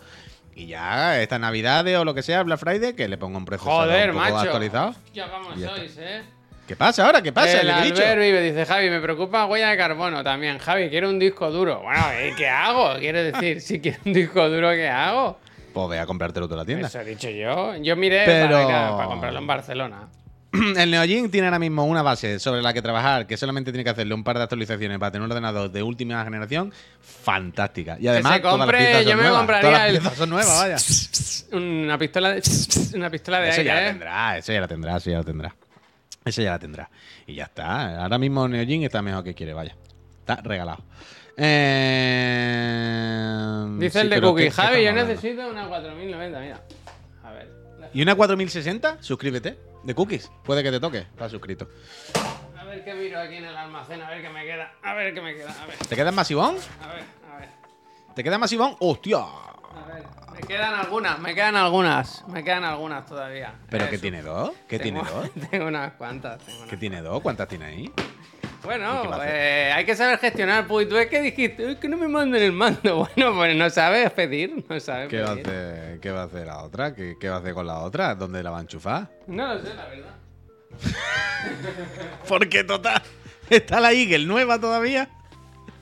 [0.56, 3.70] Y ya esta Navidades o lo que sea, Black Friday, que le ponga un precio
[3.70, 4.38] Joder, un poco macho.
[4.40, 4.90] actualizado.
[4.90, 6.22] Hostia, cómo sois, eh.
[6.68, 7.22] ¿Qué pasa ahora?
[7.22, 7.62] ¿Qué pasa?
[7.62, 8.02] El ¿Le he dicho?
[8.02, 10.58] Albert vive, dice Javi, me preocupa huella de carbono también.
[10.60, 11.82] Javi, quiero un disco duro.
[11.82, 12.94] Bueno, ¿y ¿qué hago?
[13.00, 15.40] Quiero decir, si quiero un disco duro, ¿qué hago?
[15.74, 16.88] Pues ve a comprártelo tú a la tienda.
[16.88, 17.76] Eso he dicho yo.
[17.78, 20.08] Yo miré Pero- para comprarlo en Barcelona.
[20.78, 23.92] El Neogin tiene ahora mismo una base sobre la que trabajar, que solamente tiene que
[23.92, 27.98] hacerle un par de actualizaciones para tener un ordenador de última generación, fantástica.
[28.00, 29.38] Y además, se todas las son yo me nuevas.
[29.38, 30.78] compraría Todas las el- piezas son nuevas, vaya.
[31.58, 32.42] Una pistola de,
[32.96, 33.92] una pistola de Eso ya la aire, ¿eh?
[33.94, 35.56] tendrá, eso ya la tendrá, eso ya la tendrá.
[36.26, 36.90] Eso ya la tendrá.
[37.28, 38.02] Y ya está.
[38.04, 39.76] Ahora mismo Neogin está mejor que quiere, vaya.
[40.20, 40.84] Está regalado.
[42.30, 43.66] Eh...
[43.80, 44.44] Dice sí, el de Cookie.
[44.44, 46.62] ¿qué- qué Javi, yo necesito una 4090, mira.
[47.24, 47.48] A ver.
[47.94, 48.98] ¿Y una 4060?
[49.02, 49.58] Suscríbete.
[49.84, 50.32] De cookies.
[50.44, 51.00] Puede que te toque.
[51.00, 51.68] Estás suscrito.
[52.58, 54.74] A ver qué miro aquí en el almacén, a ver qué me queda.
[54.84, 55.52] A ver qué me queda.
[55.62, 56.56] A ver, ¿Te quedas masivón?
[56.84, 57.04] a ver,
[57.34, 57.50] a ver.
[58.16, 58.76] ¿Te quedas masivón?
[58.80, 59.18] ¡Hostia!
[59.20, 60.04] A ver,
[60.34, 63.54] me quedan algunas, me quedan algunas, me quedan algunas todavía.
[63.70, 63.92] ¿Pero Eso.
[63.92, 64.52] qué tiene dos?
[64.68, 65.50] ¿Qué Tengo- tiene dos?
[65.52, 66.40] Tengo unas cuantas.
[66.44, 67.22] tengo unas ¿Qué tiene dos?
[67.22, 67.94] ¿Cuántas tiene ahí?
[68.70, 70.68] Bueno, eh, hay que saber gestionar.
[70.68, 73.10] Pues tú es que dijiste, es que no me manden el mando.
[73.16, 76.46] Bueno, pues no sabes pedir, no sabes ¿Qué va a hacer, qué va a hacer
[76.46, 76.94] la otra?
[76.94, 78.14] ¿Qué, qué va a hacer con la otra?
[78.14, 79.10] ¿Dónde la va a enchufar?
[79.26, 80.14] No lo sé, la verdad.
[82.28, 83.02] Porque total,
[83.50, 85.10] está la Eagle nueva todavía.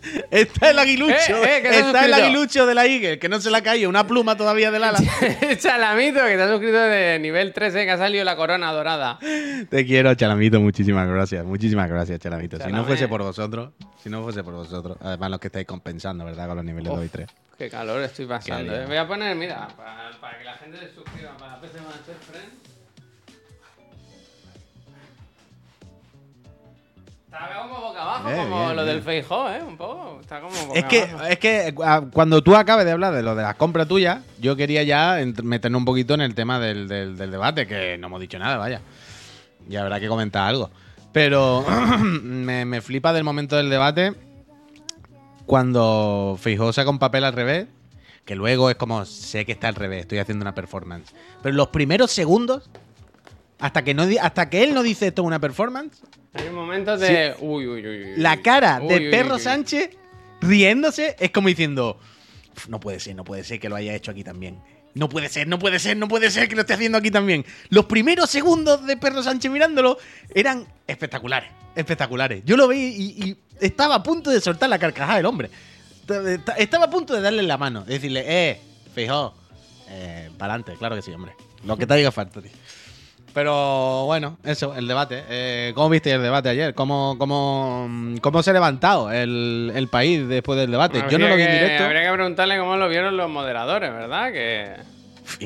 [0.31, 1.13] Está el aguilucho.
[1.43, 4.37] Eh, eh, está el aguilucho de la Eagle, que no se ha caído una pluma
[4.37, 4.99] todavía del ala.
[5.57, 9.19] Chalamito, que te has suscrito de nivel 13, que ha salido la corona dorada.
[9.69, 11.45] Te quiero, Chalamito, muchísimas gracias.
[11.45, 12.59] Muchísimas gracias, Chalamito.
[12.59, 13.71] Si no fuese por vosotros,
[14.01, 16.47] si no fuese por vosotros, además los que estáis compensando, ¿verdad?
[16.47, 17.27] Con los niveles 2 y 3.
[17.57, 18.75] Qué calor estoy pasando.
[18.75, 18.85] Eh.
[18.85, 22.76] Voy a poner, mira, para, para que la gente se suscriba para PC Master Friend.
[27.27, 28.95] Está como boca abajo, Eh, como bien, lo bien.
[28.95, 29.61] del Feijó, ¿eh?
[29.61, 30.19] Un poco.
[30.21, 31.25] Está como boca Es que, abajo.
[31.25, 34.55] es que ah, cuando tú acabes de hablar de lo de las compras tuyas, yo
[34.55, 38.21] quería ya meternos un poquito en el tema del, del- del debate, que no hemos
[38.21, 38.81] dicho nada, vaya.
[39.69, 40.69] Y habrá que comentar algo.
[41.11, 41.65] Pero
[42.01, 44.13] me, me flipa del momento del debate
[45.45, 47.67] cuando Feijóo saca un papel al revés,
[48.25, 51.13] que luego es como, sé que está al revés, estoy haciendo una performance.
[51.41, 52.69] Pero los primeros segundos,
[53.59, 56.01] hasta que, no, hasta que él no dice esto es una performance,
[56.33, 57.35] Hay momentos de.
[57.39, 58.13] Uy, uy, uy, uy.
[58.17, 59.39] la cara Uy, de uy, Perro.
[59.39, 59.89] Sánchez
[60.41, 61.99] riéndose es como diciendo:
[62.55, 64.59] "Uf, No puede ser, no puede ser que lo haya hecho aquí también.
[64.93, 67.45] No puede ser, no puede ser, no puede ser que lo esté haciendo aquí también.
[67.69, 69.97] Los primeros segundos de Perro Sánchez mirándolo
[70.33, 72.41] eran espectaculares, espectaculares.
[72.45, 75.49] Yo lo vi y, y estaba a punto de soltar la carcajada del hombre.
[76.07, 78.59] Esta- Estaba a punto de darle la mano, de decirle, eh,
[78.95, 79.35] fijo,
[79.89, 81.33] eh, para adelante, claro que sí, hombre.
[81.63, 82.49] Lo que te diga Factory.
[83.37, 85.23] Pero bueno, eso, el debate.
[85.29, 86.73] Eh, ¿Cómo viste el debate ayer?
[86.73, 87.87] ¿Cómo, cómo,
[88.19, 91.03] cómo se ha levantado el, el país después del debate?
[91.07, 91.83] Yo no lo vi en directo.
[91.83, 94.31] Habría que preguntarle cómo lo vieron los moderadores, ¿verdad?
[94.31, 94.71] Que,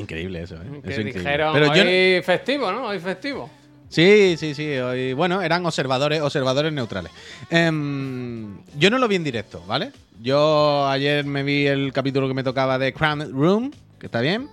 [0.00, 0.80] Increíble eso, ¿eh?
[0.82, 1.12] que Eso increíble.
[1.12, 2.86] dijeron Pero yo, hoy festivo, ¿no?
[2.86, 3.50] Hoy festivo.
[3.90, 4.70] Sí, sí, sí.
[4.78, 7.12] hoy- bueno, eran observadores, observadores neutrales.
[7.50, 9.92] Em, yo no lo vi en directo, ¿vale?
[10.22, 13.70] Yo ayer me vi el capítulo que me tocaba de Crown Room,
[14.00, 14.48] que está bien.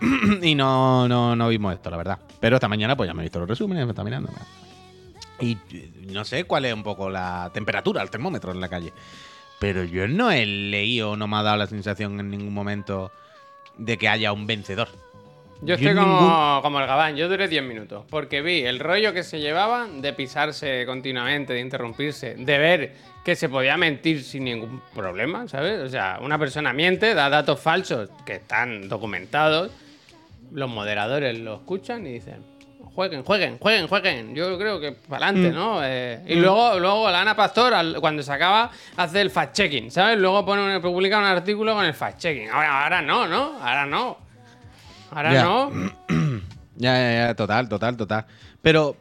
[0.42, 2.18] y no, no, no vimos esto, la verdad.
[2.40, 4.30] Pero esta mañana pues ya me he visto los resúmenes, me está mirando.
[5.38, 8.92] Y eh, no sé cuál es un poco la temperatura, el termómetro en la calle.
[9.58, 13.12] Pero yo no he leído, no me ha dado la sensación en ningún momento
[13.76, 14.88] de que haya un vencedor.
[15.62, 18.78] Yo Yo estoy como, ningún- como el gabán, yo duré 10 minutos, porque vi el
[18.78, 24.24] rollo que se llevaban de pisarse continuamente, de interrumpirse, de ver que se podía mentir
[24.24, 25.80] sin ningún problema, ¿sabes?
[25.80, 29.70] O sea, una persona miente, da datos falsos que están documentados,
[30.52, 32.44] los moderadores lo escuchan y dicen,
[32.94, 34.34] jueguen, jueguen, jueguen, jueguen.
[34.34, 35.80] Yo creo que para adelante, ¿no?
[35.84, 40.18] Eh, y luego, luego la Ana Pastor, al- cuando se acaba, hace el fact-checking, ¿sabes?
[40.18, 42.50] Luego pone un- publica un artículo con el fact-checking.
[42.50, 43.58] Ahora, ahora no, ¿no?
[43.60, 44.18] Ahora no.
[45.12, 45.42] Ahora Ya.
[45.44, 45.70] no.
[46.76, 48.24] Ya, ya, ya, total, total, total.
[48.62, 48.96] Pero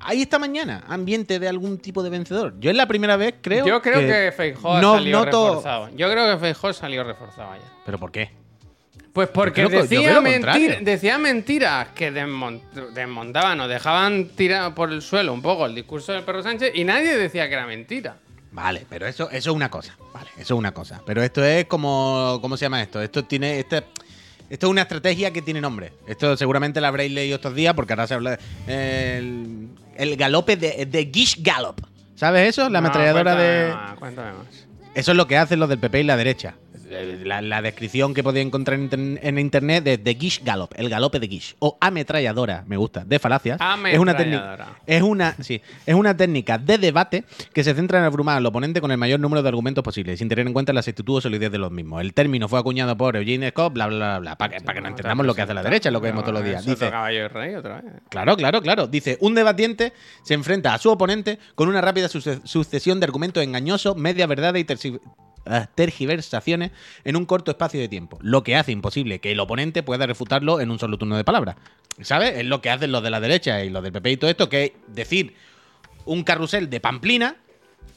[0.00, 2.54] ahí esta mañana, ambiente de algún tipo de vencedor.
[2.58, 3.64] Yo es la primera vez, creo.
[3.64, 5.88] Yo creo que, Feijóo no salió noto- reforzado.
[5.96, 7.66] Yo creo que Feijóo salió reforzado ayer.
[7.86, 8.30] ¿Pero por qué?
[9.12, 12.60] Pues porque decía, mentir- decía mentiras que desmon-
[12.94, 16.84] desmontaban o dejaban tirado por el suelo un poco el discurso del perro Sánchez y
[16.84, 18.16] nadie decía que era mentira.
[18.52, 19.96] Vale, pero eso, eso es una cosa.
[20.14, 21.00] Vale, eso es una cosa.
[21.06, 22.38] Pero esto es como.
[22.40, 23.00] ¿Cómo se llama esto?
[23.02, 23.58] Esto tiene.
[23.60, 23.84] Este,
[24.48, 25.92] esto es una estrategia que tiene nombre.
[26.06, 28.38] Esto seguramente la habréis leído estos días porque ahora se habla.
[28.66, 31.80] El, el galope de, de Gish Gallop.
[32.16, 32.62] ¿Sabes eso?
[32.68, 33.96] La No, ametralladora cuéntame de.
[33.98, 34.46] cuéntame más.
[34.94, 36.54] Eso es lo que hacen los del PP y la derecha.
[36.90, 40.72] Eh, La, la descripción que podéis encontrar en, inter- en internet de, de Gish Gallop,
[40.76, 43.58] el galope de Gish, o ametralladora, me gusta, de falacias.
[43.92, 44.78] Es una técnica.
[44.86, 48.80] Es una, sí, es una técnica de debate que se centra en abrumar al oponente
[48.80, 51.52] con el mayor número de argumentos posibles, sin tener en cuenta la exactitud o solidez
[51.52, 52.00] de los mismos.
[52.00, 54.80] El término fue acuñado por Eugene Scott, bla, bla, bla, bla, para que, para que
[54.80, 56.64] no entendamos lo que hace la derecha, lo que vemos todos los días.
[56.64, 56.90] Dice,
[57.28, 57.92] rey otra vez.
[58.08, 58.86] Claro, claro, claro.
[58.86, 59.92] Dice, un debatiente
[60.24, 64.60] se enfrenta a su oponente con una rápida suce- sucesión de argumentos engañosos, media verdades
[64.60, 64.64] y
[65.74, 66.70] tergiversaciones
[67.04, 70.60] en un corto espacio de tiempo, lo que hace imposible que el oponente pueda refutarlo
[70.60, 71.56] en un solo turno de palabra.
[72.02, 72.38] ¿Sabes?
[72.38, 74.48] Es lo que hacen los de la derecha y los del PP y todo esto,
[74.48, 75.34] que es decir
[76.06, 77.36] un carrusel de pamplina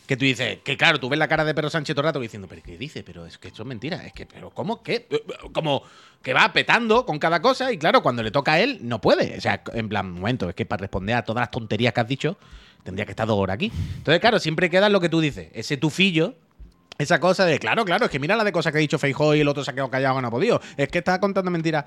[0.08, 2.20] que tú dices, que claro, tú ves la cara de Pedro Sánchez todo el rato
[2.20, 3.04] diciendo, pero ¿qué dice?
[3.04, 4.06] Pero es que eso es mentira.
[4.06, 4.84] Es que, pero ¿cómo?
[4.84, 5.08] ¿Qué?
[5.54, 5.84] Como
[6.22, 9.38] que va petando con cada cosa y claro, cuando le toca a él, no puede.
[9.38, 12.08] O sea, en plan, momento, es que para responder a todas las tonterías que has
[12.08, 12.38] dicho,
[12.84, 13.72] tendría que estar dos horas aquí.
[13.98, 16.36] Entonces, claro, siempre queda lo que tú dices, ese tufillo.
[16.98, 19.36] Esa cosa de, claro, claro, es que mira la de cosas que ha dicho Feijóo
[19.36, 20.62] y el otro se ha quedado callado no ha podido.
[20.78, 21.86] Es que está contando mentiras.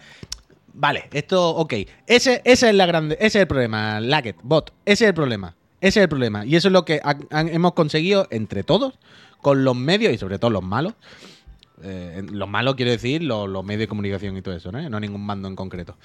[0.75, 1.73] Vale, esto, ok.
[2.07, 4.73] Ese, ese es la grande, ese es el problema, Lacket, bot.
[4.85, 5.55] Ese es el problema.
[5.81, 6.45] Ese es el problema.
[6.45, 7.01] Y eso es lo que
[7.31, 8.99] hemos conseguido entre todos,
[9.41, 10.95] con los medios y sobre todo los malos.
[11.83, 14.89] Eh, los malos quiero decir los, medios de comunicación y todo eso, ¿no?
[14.89, 15.97] No ningún mando en concreto.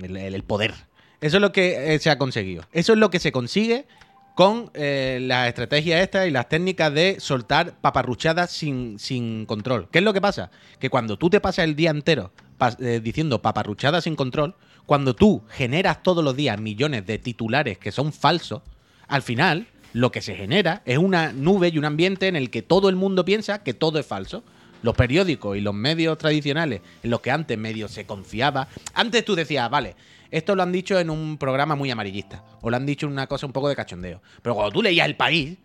[0.00, 0.74] El poder.
[1.20, 2.64] Eso es lo que eh, se ha conseguido.
[2.72, 3.86] Eso es lo que se consigue
[4.34, 9.88] con eh, las estrategias estas y las técnicas de soltar paparruchadas sin, sin control.
[9.90, 10.50] ¿Qué es lo que pasa?
[10.78, 12.32] Que cuando tú te pasas el día entero
[12.78, 14.54] eh, diciendo paparruchadas sin control,
[14.86, 18.62] cuando tú generas todos los días millones de titulares que son falsos,
[19.08, 22.62] al final lo que se genera es una nube y un ambiente en el que
[22.62, 24.42] todo el mundo piensa que todo es falso.
[24.82, 28.66] Los periódicos y los medios tradicionales en los que antes medio se confiaba.
[28.94, 29.94] Antes tú decías, vale,
[30.32, 32.42] esto lo han dicho en un programa muy amarillista.
[32.60, 34.20] O lo han dicho en una cosa un poco de cachondeo.
[34.42, 35.58] Pero cuando tú leías El País,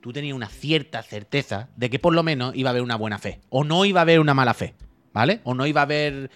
[0.00, 3.18] tú tenías una cierta certeza de que por lo menos iba a haber una buena
[3.18, 3.40] fe.
[3.50, 4.74] O no iba a haber una mala fe.
[5.12, 5.40] ¿Vale?
[5.44, 6.30] O no iba a haber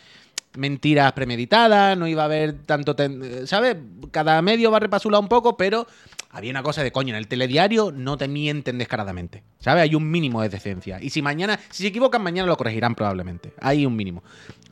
[0.56, 2.94] mentiras premeditadas, no iba a haber tanto...
[2.94, 3.76] ten- ¿Sabes?
[4.10, 5.86] Cada medio va a repasular un poco, pero
[6.30, 9.42] había una cosa de coño, en el telediario no te mienten descaradamente.
[9.60, 9.82] ¿Sabes?
[9.84, 10.98] Hay un mínimo de decencia.
[11.00, 13.54] Y si mañana, si se equivocan, mañana lo corregirán probablemente.
[13.60, 14.22] Hay un mínimo.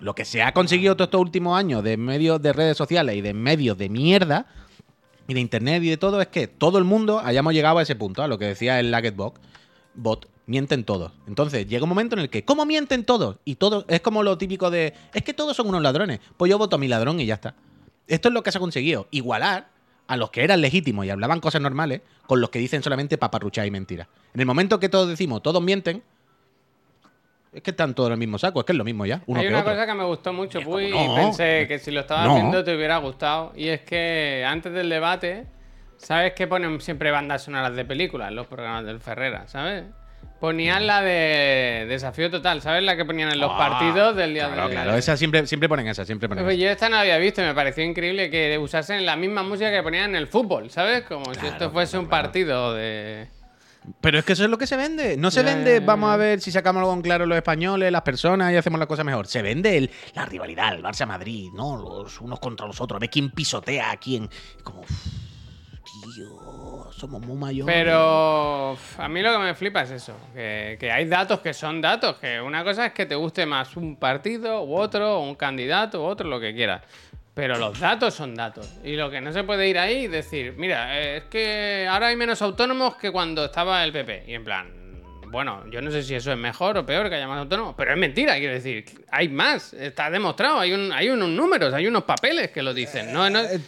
[0.00, 3.22] Lo que se ha conseguido todos estos últimos años de medios de redes sociales y
[3.22, 4.46] de medios de mierda
[5.26, 7.96] y de internet y de todo es que todo el mundo hayamos llegado a ese
[7.96, 9.40] punto, a lo que decía el Lagetbot,
[9.94, 11.12] bot, mienten todos.
[11.26, 13.38] Entonces llega un momento en el que, ¿cómo mienten todos?
[13.46, 16.20] Y todo es como lo típico de, es que todos son unos ladrones.
[16.36, 17.54] Pues yo voto a mi ladrón y ya está.
[18.06, 19.75] Esto es lo que se ha conseguido, igualar
[20.08, 23.66] a los que eran legítimos y hablaban cosas normales con los que dicen solamente paparruchas
[23.66, 24.06] y mentiras.
[24.34, 26.02] En el momento que todos decimos, todos mienten,
[27.52, 29.22] es que están todos en el mismo saco, es que es lo mismo ya.
[29.26, 29.72] Uno Hay que una otro.
[29.72, 31.04] cosa que me gustó mucho, ¿Cómo Puy, no?
[31.12, 32.34] y pensé que si lo estabas No.
[32.34, 33.52] viendo te hubiera gustado.
[33.56, 35.46] Y es que antes del debate,
[35.96, 39.48] ¿sabes que ponen siempre bandas sonoras de películas en los programas del Ferrera?
[39.48, 39.84] ¿Sabes?
[40.40, 42.82] Ponían la de Desafío Total, ¿sabes?
[42.82, 45.66] La que ponían en los Ah, partidos del día Claro, de claro, esa siempre, siempre
[45.68, 46.62] ponen esa, siempre ponen Pues esa.
[46.64, 49.70] yo esta no la había visto y me pareció increíble que usasen la misma música
[49.72, 51.04] que ponían en el fútbol, ¿sabes?
[51.04, 53.28] Como si esto fuese un partido de...
[54.00, 55.16] Pero es que eso es lo que se vende.
[55.16, 58.52] No se vende, vamos a ver si sacamos algo en claro los españoles, las personas
[58.52, 59.28] y hacemos la cosa mejor.
[59.28, 61.76] Se vende el, la rivalidad, el Barça-Madrid, ¿no?
[61.76, 62.96] Los unos contra los otros.
[62.96, 64.28] A ver quién pisotea a quién.
[64.64, 64.90] Como, uf,
[66.92, 67.74] somos muy mayores.
[67.74, 71.80] Pero a mí lo que me flipa es eso, que, que hay datos que son
[71.80, 75.34] datos, que una cosa es que te guste más un partido u otro, o un
[75.34, 76.82] candidato u otro, lo que quieras.
[77.34, 78.78] Pero los datos son datos.
[78.82, 82.06] Y lo que no se puede ir ahí y decir, mira, eh, es que ahora
[82.06, 84.24] hay menos autónomos que cuando estaba el PP.
[84.26, 84.86] Y en plan,
[85.30, 87.92] bueno, yo no sé si eso es mejor o peor que haya más autónomos, pero
[87.92, 92.04] es mentira, quiero decir, hay más, está demostrado, hay, un, hay unos números, hay unos
[92.04, 93.12] papeles que lo dicen.
[93.12, 93.60] No, no, Eh,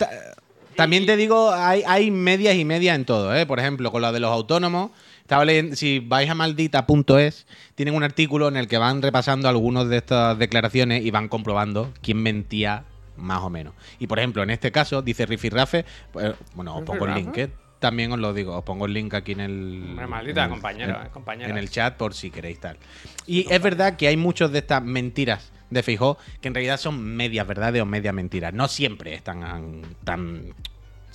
[0.79, 3.47] También te digo, hay, hay medias y medias en todo, ¿eh?
[3.47, 4.93] Por ejemplo, con lo de los autónomos.
[5.23, 9.89] Estaba leyendo, si vais a maldita.es, tienen un artículo en el que van repasando algunas
[9.89, 12.85] de estas declaraciones y van comprobando quién mentía
[13.17, 13.75] más o menos.
[13.99, 17.37] Y por ejemplo, en este caso, dice Riffy Rafe, pues, bueno, os pongo el link.
[17.39, 17.51] ¿eh?
[17.81, 19.85] También os lo digo, os pongo el link aquí en el.
[19.91, 20.51] Hombre, maldita en el-
[21.11, 22.77] compañero, en- el chat por si queréis tal.
[23.27, 27.03] Y es verdad que hay muchos de estas mentiras de Feijó que en realidad son
[27.03, 28.53] medias verdades o medias mentiras.
[28.55, 30.55] No siempre es tan, tan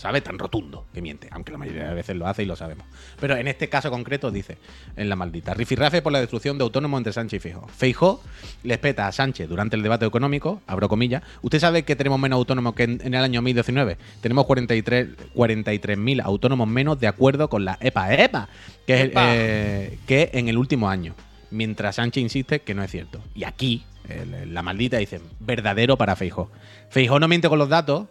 [0.03, 0.21] ¿sabes?
[0.21, 2.85] Tan rotundo que miente, aunque la mayoría de veces lo hace y lo sabemos.
[3.21, 4.57] Pero en este caso concreto dice,
[4.97, 7.67] en la maldita, rifirrafe por la destrucción de autónomos entre Sánchez y Feijó.
[7.67, 8.21] Feijó
[8.63, 11.23] les peta a Sánchez durante el debate económico, abro comillas.
[11.41, 13.97] ¿Usted sabe que tenemos menos autónomos que en, en el año 2019?
[14.19, 18.13] Tenemos 43 43.000 autónomos menos de acuerdo con la EPA.
[18.13, 18.49] EPA,
[18.85, 21.15] que, es, eh, que en el último año.
[21.49, 23.21] Mientras Sánchez insiste que no es cierto.
[23.35, 26.51] Y aquí, el- la maldita dice, verdadero para Feijó.
[26.89, 28.07] Feijó no miente con los datos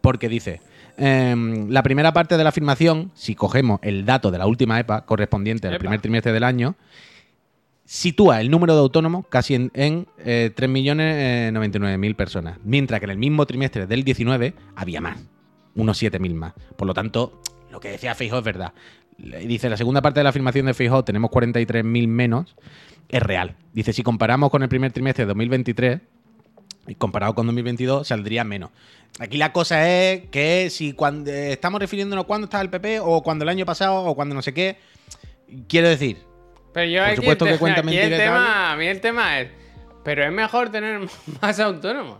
[0.00, 0.60] porque dice,
[0.96, 5.04] em, la primera parte de la afirmación, si cogemos el dato de la última EPA
[5.04, 5.80] correspondiente al Epa.
[5.80, 6.76] primer trimestre del año,
[7.84, 13.18] sitúa el número de autónomos casi en, en eh, 3.099.000 personas, mientras que en el
[13.18, 15.18] mismo trimestre del 19 había más,
[15.74, 16.52] unos 7.000 más.
[16.76, 17.40] Por lo tanto,
[17.70, 18.72] lo que decía Feijóo es verdad.
[19.18, 22.54] Dice, la segunda parte de la afirmación de Feijóo, tenemos 43.000 menos,
[23.08, 23.56] es real.
[23.72, 26.00] Dice, si comparamos con el primer trimestre de 2023,
[26.88, 28.70] y comparado con 2022, saldría menos.
[29.20, 33.22] Aquí la cosa es que si cuando eh, estamos refiriéndonos cuando estaba el PP o
[33.22, 34.78] cuando el año pasado o cuando no sé qué,
[35.68, 36.18] quiero decir,
[36.72, 39.40] Pero yo Por aquí supuesto el que cuenta aquí el tema, a mí el tema
[39.40, 39.50] es,
[40.02, 41.00] pero es mejor tener
[41.42, 42.18] más autónomos.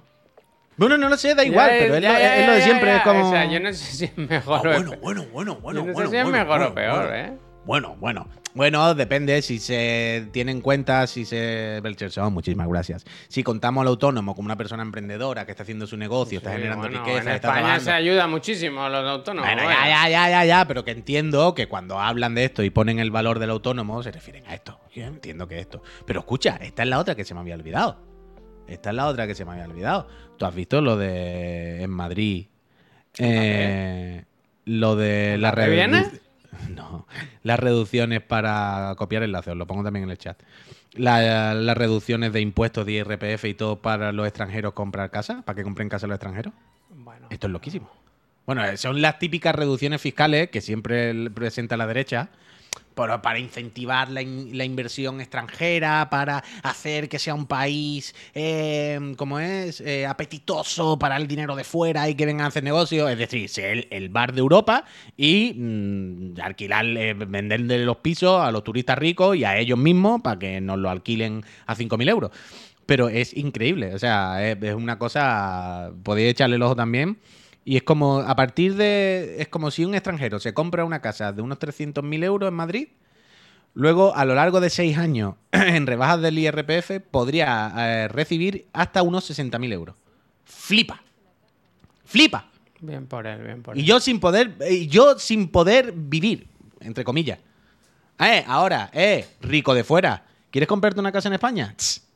[0.76, 2.62] bueno, no lo sé, da igual, Ya, pero es, ya, lo, ya, es lo de
[2.62, 3.28] siempre, es como...
[3.28, 5.86] O sea, yo no sé si es mejor Ah, o bueno, bueno, bueno, bueno, Yo
[5.86, 7.14] no sé bueno, si es bueno, mejor o peor.
[7.14, 7.32] ¿eh?
[7.64, 8.28] Bueno, bueno.
[8.58, 11.78] Bueno, depende si se tiene en cuenta, si se...
[11.80, 13.04] Belcherson, muchísimas gracias.
[13.28, 16.88] Si contamos al autónomo como una persona emprendedora que está haciendo su negocio, está generando
[16.88, 17.84] bueno, riqueza, En está España trabajando...
[17.84, 19.48] se ayuda muchísimo a los autónomos.
[19.48, 22.70] Bueno, ya, ya, ya, ya, ya, pero que entiendo que cuando hablan de esto y
[22.70, 24.80] ponen el valor del autónomo, se refieren a esto.
[24.92, 25.80] Yo entiendo que esto.
[26.04, 28.00] Pero escucha, esta es la otra que se me había olvidado.
[28.66, 30.08] Esta es la otra que se me había olvidado.
[30.36, 32.46] ¿Tú has visto lo de en Madrid?
[33.18, 34.24] Eh,
[34.64, 36.10] lo de la redu-
[36.74, 37.06] No,
[37.42, 40.38] las reducciones para copiar enlaces, os lo pongo también en el chat.
[40.92, 45.56] La- las reducciones de impuestos de IRPF y todo para los extranjeros comprar casa, para
[45.56, 46.52] que compren casa los extranjeros.
[46.90, 47.90] Bueno, Esto es loquísimo.
[48.46, 52.30] Bueno, eh, son las típicas reducciones fiscales que siempre presenta la derecha
[53.22, 59.38] para incentivar la, in- la inversión extranjera, para hacer que sea un país, eh, como
[59.38, 63.10] es, apetitoso para el dinero de fuera y que vengan a hacer negocios.
[63.10, 64.84] Es decir, ser el, bar de Europa
[65.16, 70.20] y mm, alquilar, eh, venderle los pisos a los turistas ricos y a ellos mismos
[70.22, 72.30] para que nos lo alquilen a 5.000 euros.
[72.86, 77.18] Pero es increíble, o sea, es una cosa, podéis echarle el ojo también.
[77.68, 81.34] Y es como, a partir de, es como si un extranjero se compra una casa
[81.34, 82.88] de unos 300.000 euros en Madrid,
[83.74, 89.02] luego a lo largo de seis años, en rebajas del IRPF, podría eh, recibir hasta
[89.02, 89.96] unos 60.000 euros.
[90.46, 91.02] Flipa.
[92.06, 92.46] Flipa.
[92.80, 93.86] bien por él, bien por Y él.
[93.86, 96.46] yo sin poder, y yo sin poder vivir,
[96.80, 97.38] entre comillas.
[98.18, 100.24] Eh, ahora, eh, rico de fuera.
[100.50, 101.74] ¿Quieres comprarte una casa en España?
[101.76, 102.07] Tss.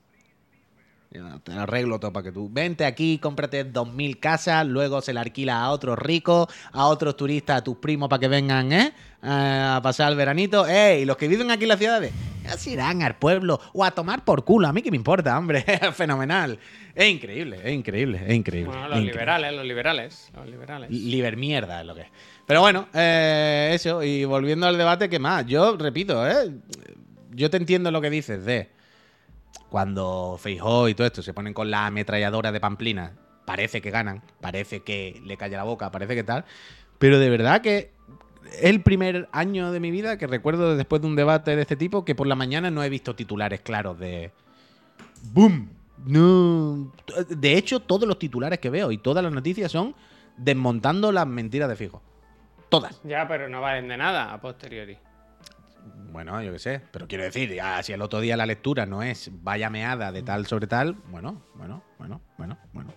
[1.13, 5.21] Te lo arreglo todo para que tú vente aquí, cómprate 2.000 casas, luego se la
[5.21, 8.95] alquila a otros ricos, a otros turistas, a tus primos para que vengan ¿eh?
[9.21, 10.67] a pasar el veranito.
[10.67, 13.85] Eh, y los que viven aquí en las ciudades, ya se irán al pueblo o
[13.85, 14.69] a tomar por culo.
[14.69, 15.63] A mí que me importa, hombre.
[15.93, 16.59] Fenomenal.
[16.95, 18.69] Es increíble, es increíble, es increíble.
[18.69, 19.13] Bueno, los increíble.
[19.13, 20.91] liberales, los liberales, los liberales.
[20.91, 22.09] Libermierda es lo que es.
[22.47, 24.03] Pero bueno, eh, eso.
[24.03, 25.45] Y volviendo al debate, ¿qué más?
[25.45, 26.51] Yo repito, ¿eh?
[27.33, 28.71] Yo te entiendo lo que dices de
[29.69, 33.13] cuando Feijóo y todo esto se ponen con la ametralladora de Pamplina,
[33.45, 36.45] parece que ganan, parece que le calla la boca, parece que tal.
[36.99, 37.91] Pero de verdad que
[38.53, 41.77] es el primer año de mi vida que recuerdo después de un debate de este
[41.77, 44.33] tipo que por la mañana no he visto titulares claros de
[45.33, 45.71] ¡Boom!
[46.05, 46.93] No.
[47.29, 49.95] De hecho, todos los titulares que veo y todas las noticias son
[50.37, 52.03] desmontando las mentiras de Fijo.
[52.69, 53.01] Todas.
[53.05, 54.99] Ya, pero no valen de nada a posteriori.
[56.13, 56.81] Bueno, yo qué sé.
[56.93, 60.23] Pero quiero decir, ya, si el otro día la lectura no es vaya meada de
[60.23, 62.93] tal sobre tal, bueno, bueno, bueno, bueno, bueno.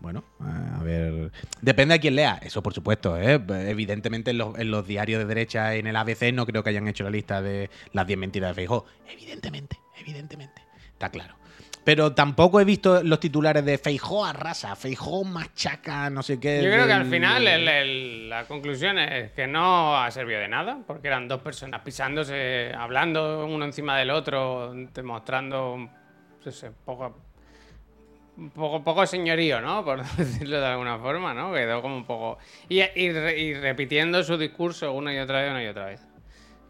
[0.00, 1.30] Bueno, eh, a ver.
[1.60, 2.40] Depende de quién lea.
[2.42, 3.16] Eso, por supuesto.
[3.16, 3.40] ¿eh?
[3.68, 6.88] Evidentemente, en los, en los diarios de derecha, en el ABC, no creo que hayan
[6.88, 8.84] hecho la lista de las 10 mentiras de Feijóo.
[9.08, 10.60] Evidentemente, evidentemente.
[10.92, 11.36] Está claro.
[11.84, 16.62] Pero tampoco he visto los titulares de Feijóo arrasa, Feijóo machaca, no sé qué.
[16.62, 20.46] Yo creo que al final el- el- la conclusión es que no ha servido de
[20.48, 25.76] nada, porque eran dos personas pisándose, hablando uno encima del otro, demostrando
[26.44, 27.16] no sé, poco,
[28.36, 29.84] un poco, poco señorío, ¿no?
[29.84, 31.52] Por decirlo de alguna forma, ¿no?
[31.52, 32.38] Quedó como un poco...
[32.68, 36.06] Y, y repitiendo su discurso una y otra vez, una y otra vez.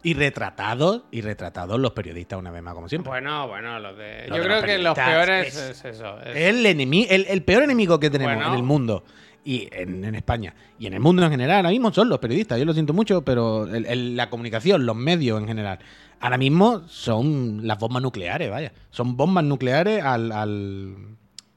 [0.03, 3.09] Y retratados, y retratados los periodistas una vez más, como siempre.
[3.09, 4.25] Bueno, bueno, los de...
[4.27, 6.19] Yo de creo los que los peores es- es, eso.
[6.21, 8.49] es- el, enemi- el, el peor enemigo que tenemos Bueno.
[8.51, 9.03] en el mundo
[9.45, 12.59] y en, en España y en el mundo en general ahora mismo son los periodistas.
[12.59, 15.79] Yo lo siento mucho, pero el- el- la comunicación, los medios en general,
[16.19, 18.73] ahora mismo son las bombas nucleares, vaya.
[18.89, 20.95] Son bombas nucleares al, al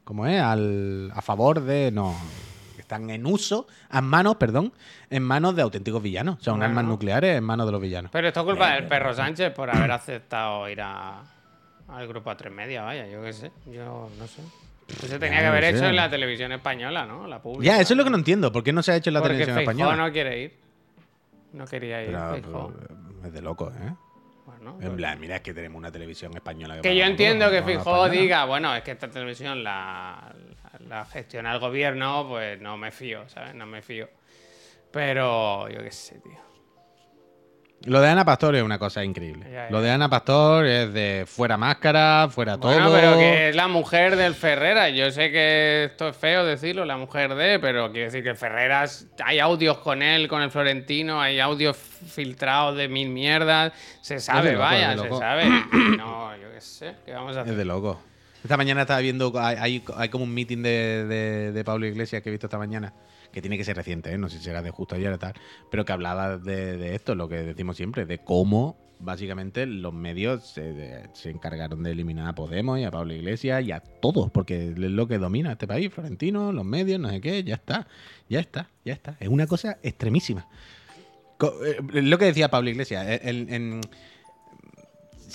[0.05, 0.40] ¿cómo es?
[0.40, 2.14] Al, a favor de no
[2.87, 4.72] están en uso, en manos, perdón,
[5.11, 6.39] en manos de auténticos villanos.
[6.41, 6.66] Son Bueno.
[6.66, 8.11] armas nucleares en manos de los villanos.
[8.12, 11.20] Pero esto es culpa del perro Sánchez por haber aceptado ir a,
[11.89, 14.41] al grupo a tres media, vaya, yo qué sé, yo no sé.
[14.89, 17.26] Eso se tenía Ya, que haber no hecho en la televisión española, ¿no?
[17.26, 17.74] La pública.
[17.74, 18.53] Ya, eso es lo que no entiendo.
[18.53, 20.07] ¿Por qué no se ha hecho en la Porque televisión Feijóo española?
[20.07, 20.57] no quiere ir.
[21.55, 22.72] No quería ir, Pero, pero,
[23.26, 23.93] es de loco, ¿eh?
[24.47, 26.80] Bueno, En plan, mira, es que tenemos una televisión española.
[26.82, 28.09] que yo paga entiendo que española.
[28.11, 30.32] diga, bueno, es que esta televisión la,
[30.81, 33.55] la, gestiona el gobierno, pues no me fío, ¿sabes?
[33.55, 34.09] No me fío.
[34.91, 36.47] Pero yo qué sé, tío.
[37.85, 39.45] Lo de Ana Pastor es una cosa increíble.
[39.53, 39.70] Ya, ya.
[39.70, 42.95] Lo de Ana Pastor es de fuera máscara, fuera Bueno, todo.
[42.97, 44.93] pero que es la mujer del Ferreras.
[44.95, 49.07] Yo sé que esto es feo decirlo, la mujer de, pero quiero decir que Ferreras,
[49.22, 53.72] hay audios con él, con el Florentino, hay audios filtrados de mil mierdas.
[54.01, 55.45] Se sabe, loco, vaya, es se sabe.
[55.99, 57.57] No, yo qué sé, ¿qué vamos a Es hacer?
[57.57, 58.01] de loco.
[58.47, 62.32] Esta mañana estaba viendo, hay, hay- como un meeting de, de- Pablo Iglesias que he
[62.32, 62.94] visto esta mañana,
[63.32, 64.18] que tiene que ser reciente, ¿eh?
[64.18, 65.34] no sé si será de justo ayer o tal,
[65.68, 71.09] pero que hablaba de, esto, lo que decimos siempre, de cómo básicamente los medios se,
[71.12, 74.78] se encargaron de eliminar a Podemos y a Pablo Iglesias y a todos, porque es
[74.78, 77.88] lo que domina este país, Florentino, los medios, no sé qué, ya está,
[78.28, 79.16] ya está, ya está.
[79.18, 80.47] Es una cosa extremísima.
[81.64, 83.80] Eh, lo que decía Pablo Iglesias, eh, en-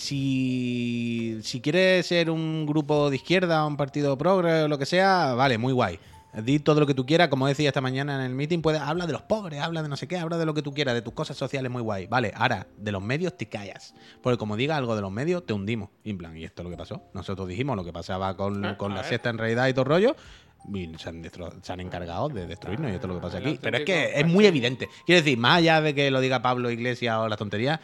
[0.02, 5.34] si, si quieres ser un grupo de izquierda, un partido progre o lo que sea,
[5.36, 5.99] vale, muy guay.
[6.34, 9.06] Di todo lo que tú quieras, como decía esta mañana en el meeting, puede, habla
[9.06, 11.02] de los pobres, habla de no sé qué, habla de lo que tú quieras, de
[11.02, 12.08] tus cosas sociales, muy guay.
[12.08, 13.93] Vale, ahora, de los medios te callas.
[14.24, 15.89] Porque como diga algo de los medios, te hundimos.
[16.04, 17.04] Y en plan, y esto es lo que pasó.
[17.14, 19.89] Nosotros dijimos lo que pasaba con, Ah, con la sexta en realidad y todo el
[19.89, 20.16] rollo.
[20.74, 21.24] Y se han,
[21.62, 23.60] se han encargado de destruirnos y esto es lo que pasa aquí.
[23.62, 24.88] Pero es que es muy evidente.
[25.06, 27.82] Quiero decir, más allá de que lo diga Pablo Iglesias o la tontería,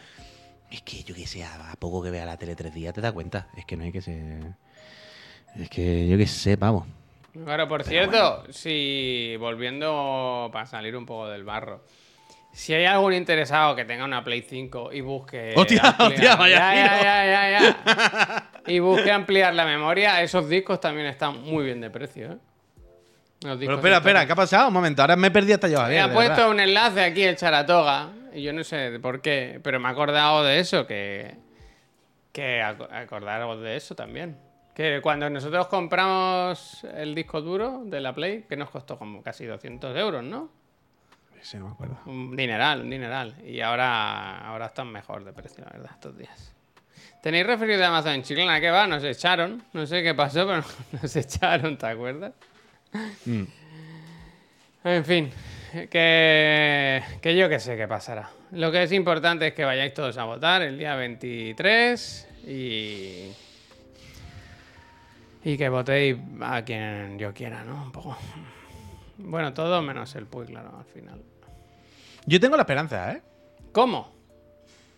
[0.70, 3.12] es que yo que sé, a poco que vea la tele tres días te das
[3.12, 3.48] cuenta.
[3.56, 4.42] Es que no hay que ser.
[5.56, 6.86] Es que yo que sé, vamos.
[7.44, 11.84] Claro, por cierto, si volviendo para salir un poco del barro,
[12.52, 15.52] si hay algún interesado que tenga una Play 5 y busque.
[15.56, 18.50] Hostia, ampliar- hostia, vaya ya, ya, ya, ya, ya.
[18.66, 22.38] Y busque ampliar la memoria, esos discos también están muy bien de precio, ¿eh?
[23.40, 24.68] Pero espera, espera, ¿qué ha pasado?
[24.68, 25.80] Un momento, ahora me perdí hasta yo.
[25.86, 26.50] Me ha puesto verdad.
[26.50, 28.08] un enlace aquí el Charatoga.
[28.34, 31.36] Y yo no sé por qué, pero me he acordado de eso, que.
[32.32, 34.38] Que ac- acordaros de eso también.
[34.74, 39.44] Que cuando nosotros compramos el disco duro de la Play, que nos costó como casi
[39.44, 40.50] 200 euros, ¿no?
[41.40, 41.98] Sí, no me acuerdo.
[42.06, 43.34] Un dineral, un dineral.
[43.44, 46.54] Y ahora, ahora están mejor de precio, la verdad, estos días.
[47.22, 48.60] ¿Tenéis referido de Amazon en Chiclana?
[48.60, 48.86] ¿Qué va?
[48.86, 49.62] Nos echaron.
[49.72, 50.62] No sé qué pasó, pero
[50.92, 52.32] nos echaron, ¿te acuerdas?
[53.26, 53.42] Mm.
[54.84, 55.30] En fin,
[55.90, 58.30] que, que yo que sé qué pasará.
[58.52, 63.28] Lo que es importante es que vayáis todos a votar el día 23 y.
[65.44, 67.84] Y que votéis a quien yo quiera, ¿no?
[67.84, 68.16] Un poco.
[69.18, 71.22] Bueno, todo menos el Puy, claro, al final.
[72.26, 73.22] Yo tengo la esperanza, ¿eh?
[73.72, 74.12] ¿Cómo?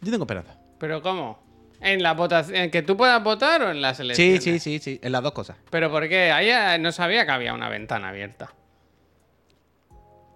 [0.00, 0.56] Yo tengo esperanza.
[0.78, 1.38] ¿Pero cómo?
[1.80, 2.56] ¿En la votación?
[2.56, 4.42] ¿En que tú puedas votar o en las Sí, elecciones?
[4.44, 5.00] sí, sí, sí.
[5.02, 5.56] En las dos cosas.
[5.70, 6.30] ¿Pero por qué?
[6.32, 8.52] Ahí eh, no sabía que había una ventana abierta.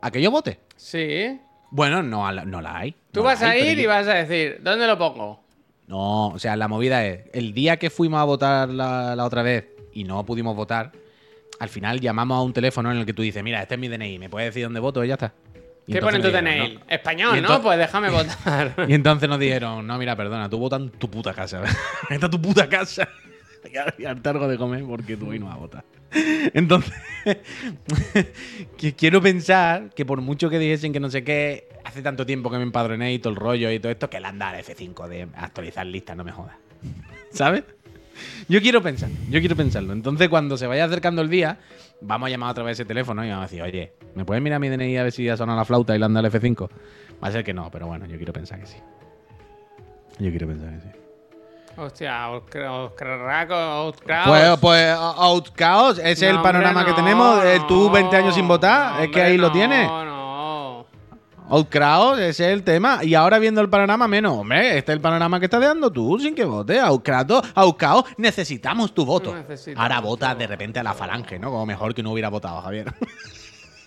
[0.05, 0.59] ¿A que yo vote?
[0.77, 1.41] Sí.
[1.71, 2.93] Bueno, no, la- no la hay.
[3.11, 4.99] Tú No la vas a hay, pero ir y yo- vas a decir, ¿dónde lo
[4.99, 5.43] pongo?
[5.87, 9.43] No, o sea, la movida es, el día que fuimos a votar la, la otra
[9.43, 10.93] vez y no pudimos votar,
[11.59, 13.89] al final llamamos a un teléfono en el que tú dices, mira, este es mi
[13.89, 15.03] DNI, ¿me puedes decir dónde voto?
[15.03, 15.33] Y ya está.
[15.87, 16.95] Y ¿Qué entonces pone en tu nos dijeron, DNI?
[16.95, 17.49] Español, Y ¿no?
[17.49, 18.75] ento- Pues déjame votar.
[18.89, 21.63] Y entonces nos dijeron, no, mira, perdona, tú votas en tu puta casa.
[22.11, 23.09] Esta es tu puta casa.
[23.99, 25.85] Y hartar algo de comer porque tú hoy no vas a votar.
[26.55, 26.93] Entonces,
[28.97, 32.57] quiero pensar que por mucho que dijesen que no sé qué, hace tanto tiempo que
[32.57, 35.87] me empadroné y todo el rollo y todo esto, que dado al F5 de actualizar
[35.87, 36.57] listas, no me jodas.
[37.31, 37.65] ¿Sabes?
[38.49, 39.93] Yo quiero pensar, yo quiero pensarlo.
[39.93, 41.59] Entonces, cuando se vaya acercando el día,
[42.01, 44.61] vamos a llamar otra vez ese teléfono y vamos a decir, oye, ¿me puedes mirar
[44.61, 46.69] mi DNI a ver si ya sonado la flauta y le han dado al F5?
[47.23, 48.77] Va a ser que no, pero bueno, yo quiero pensar que sí.
[50.21, 51.04] Yo quiero pensar que sí.
[51.77, 54.27] Hostia, os cre- os creerá co- os creaos.
[54.29, 57.45] Pues, pues Outcaos, ese es el No, panorama hombre, que no, tenemos.
[57.45, 59.89] Eh, Tú 20 años sin votar, no, es que ahí lo no, tienes.
[59.89, 60.87] No,
[61.51, 63.01] Outcraos, ese es el tema.
[63.03, 64.33] Y ahora viendo el panorama, menos.
[64.39, 66.81] Hombre, este es el panorama que estás dando tú sin que votes.
[66.83, 69.35] Outcaos, necesitamos tu voto.
[69.35, 71.51] Necesitamos Ahora vota de repente a la falange, ¿no?
[71.51, 72.93] Como mejor que no hubiera votado, Javier.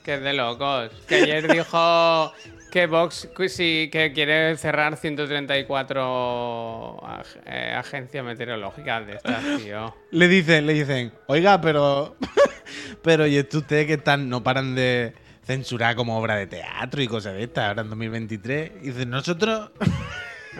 [0.04, 0.92] Que es de locos.
[1.08, 2.32] Que ayer dijo
[2.72, 9.96] que Vox sí, que quiere cerrar 134 ag- eh, agencias meteorológicas de estas, tío.
[10.12, 12.16] Le dicen, le dicen, oiga, pero.
[13.02, 15.14] pero y esto ustedes que están, no paran de
[15.44, 18.72] censurar como obra de teatro y cosas de estas, ahora en 2023.
[18.82, 19.72] Y dicen, nosotros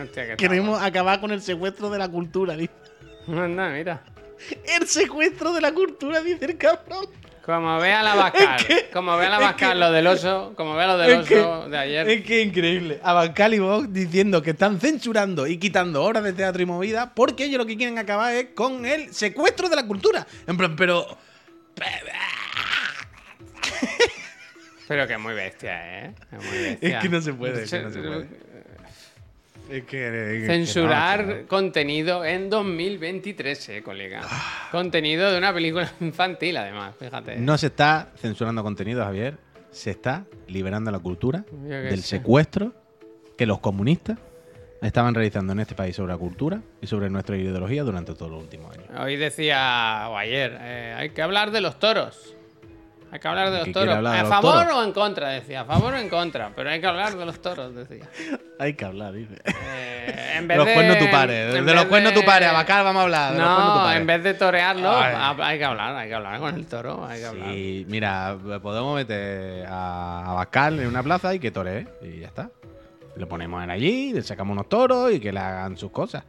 [0.00, 2.72] Hostia, queremos acabar con el secuestro de la cultura, dice.
[3.26, 3.38] tal.
[3.38, 4.02] Anda, mira.
[4.80, 7.06] El secuestro de la cultura, dice el cabrón.
[7.48, 10.52] Como vea la Bascal, Es que- como vea la es Bascal, que- lo del oso,
[10.54, 12.06] como vea lo del que- oso de ayer.
[12.06, 13.00] Es que increíble.
[13.02, 17.44] Abascal y Vox diciendo que están censurando y quitando horas de teatro y movida porque
[17.46, 20.26] ellos lo que quieren acabar es con el secuestro de la cultura.
[20.46, 21.06] En plan, pero.
[24.86, 26.14] Pero que es muy bestia, ¿eh?
[26.30, 26.96] Es muy bestia.
[26.98, 28.28] Es que no se puede, es que no se puede.
[29.68, 34.22] Censurar contenido en 2023, eh, colega.
[34.70, 37.36] Contenido de una película infantil, además, fíjate.
[37.36, 39.36] No se está censurando contenido, Javier.
[39.70, 42.18] Se está liberando la cultura del sé.
[42.18, 42.72] secuestro
[43.36, 44.18] que los comunistas
[44.80, 48.42] estaban realizando en este país sobre la cultura y sobre nuestra ideología durante todos los
[48.42, 48.88] últimos años.
[48.98, 52.34] Hoy decía, o ayer, eh, hay que hablar de los toros.
[53.10, 53.96] Hay que hablar de ¿Qué los toros.
[53.96, 54.76] ¿A los favor toros?
[54.76, 55.28] o en contra?
[55.30, 56.52] Decía, a favor o en contra.
[56.54, 58.04] Pero hay que hablar de los toros, decía.
[58.60, 59.34] Hay que hablar, dice.
[59.44, 61.56] Eh, en De vez los cuernos tu padre.
[61.58, 62.46] en De los cuernos tu padre.
[62.46, 63.32] Abacal vamos a hablar.
[63.34, 65.14] De No, en vez de torearlo, Ay.
[65.16, 67.48] ha- hay que hablar, hay que hablar con el toro, hay que hablar.
[67.52, 71.86] Sí, mira, podemos meter a, a Bascal en una plaza y que toree.
[72.02, 72.50] Y ya está.
[73.14, 76.24] Lo ponemos en allí, le sacamos unos toros y que le hagan sus cosas.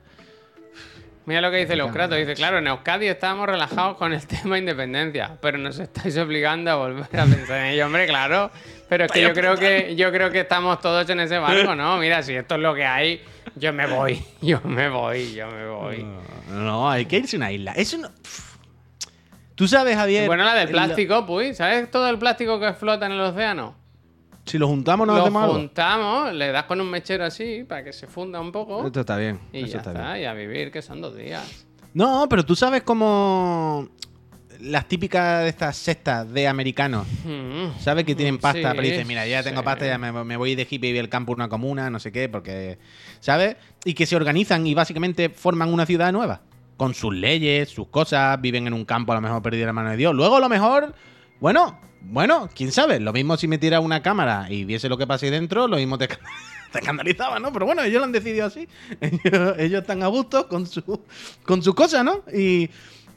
[1.29, 2.15] Mira lo que dice Me Euskrato.
[2.15, 6.75] Dice, claro, en Euskadi estábamos relajados con el tema independencia, pero nos estáis obligando a
[6.75, 7.85] volver a pensar en ello.
[7.85, 8.49] Hombre, claro.
[8.89, 11.97] Pero es que yo creo que yo creo que estamos todos en ese barco, ¿no?
[11.97, 13.21] Mira, si esto es lo que hay,
[13.55, 16.03] yo me voy, yo me voy, yo me voy.
[16.49, 17.73] No, no, hay que irse a una isla.
[17.73, 18.09] Eso no.
[19.53, 20.25] Tú sabes, Javier.
[20.25, 23.75] Bueno, la del el- plástico, pues, ¿sabes todo el plástico que flota en el océano?
[24.49, 25.55] Si lo juntamos, nos Lo hacemos algo.
[25.55, 29.17] juntamos, le das con un mechero así para que se funda un poco Esto está
[29.17, 29.39] bien.
[29.53, 30.23] y eso ya está está, bien.
[30.23, 31.65] y a vivir, que son dos días.
[31.93, 33.87] No, pero tú sabes cómo.
[34.61, 37.07] Las típicas de estas sectas de americanos.
[37.23, 37.79] Mm.
[37.79, 38.03] ¿Sabes?
[38.03, 39.65] Que tienen pasta, Sí, pero dicen, mira, ya tengo sí.
[39.65, 42.27] pasta, ya me, me voy de hippie y el campo una comuna, no sé qué,
[42.27, 42.77] porque.
[43.21, 43.55] ¿Sabes?
[43.85, 46.41] Y que se organizan y básicamente forman una ciudad nueva.
[46.75, 49.73] Con sus leyes, sus cosas, viven en un campo a lo mejor perdido de la
[49.73, 50.13] mano de Dios.
[50.13, 50.93] Luego a lo mejor.
[51.39, 52.99] Bueno, bueno, quién sabe.
[52.99, 55.77] Lo mismo si me tira una cámara y viese lo que pasa ahí dentro, lo
[55.77, 56.07] mismo te,
[56.71, 57.53] te escandalizaba, ¿no?
[57.53, 58.67] Pero bueno, ellos lo han decidido así.
[58.99, 61.03] Ellos, están a gusto con su,
[61.43, 62.23] con su cosa, ¿no?
[62.33, 62.69] Y.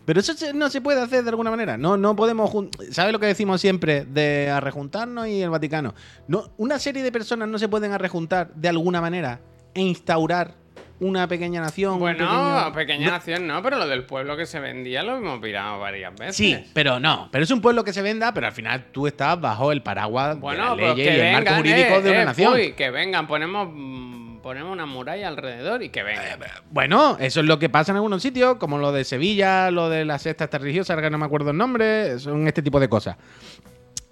[0.05, 1.79] Pero eso no se puede hacer de alguna manera.
[1.79, 2.51] No, no podemos.
[2.91, 5.95] ¿Sabes lo que decimos siempre de arrejuntarnos y el Vaticano?
[6.27, 9.41] No, una serie de personas no se pueden arrejuntar de alguna manera
[9.75, 10.57] e instaurar
[11.03, 11.99] una pequeña nación.
[11.99, 15.41] Bueno, pequeño- pequeña No, nación no, pero lo del pueblo que se vendía lo hemos
[15.41, 16.37] pirado varias veces.
[16.37, 17.29] Sí, pero no.
[17.31, 20.39] Pero es un pueblo que se venda, pero al final tú estás bajo el paraguas
[20.39, 22.25] Bueno, de la pues ley que y el marco vengan, jurídico eh, de una eh,
[22.25, 22.55] nación.
[22.55, 26.39] uy, que vengan, ponemos, mm, ponemos una muralla alrededor y que vengan.
[26.71, 30.05] Bueno, eso es lo que pasa en algunos sitios, como lo de Sevilla, lo de
[30.05, 32.89] la secta esta religiosa, ahora que no me acuerdo el nombre, son este tipo de
[32.89, 33.17] cosas.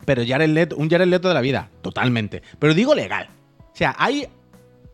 [0.05, 2.43] Pero Jared Leto, un Jared Leto de la vida, totalmente.
[2.59, 3.29] Pero digo legal.
[3.73, 4.27] O sea, hay.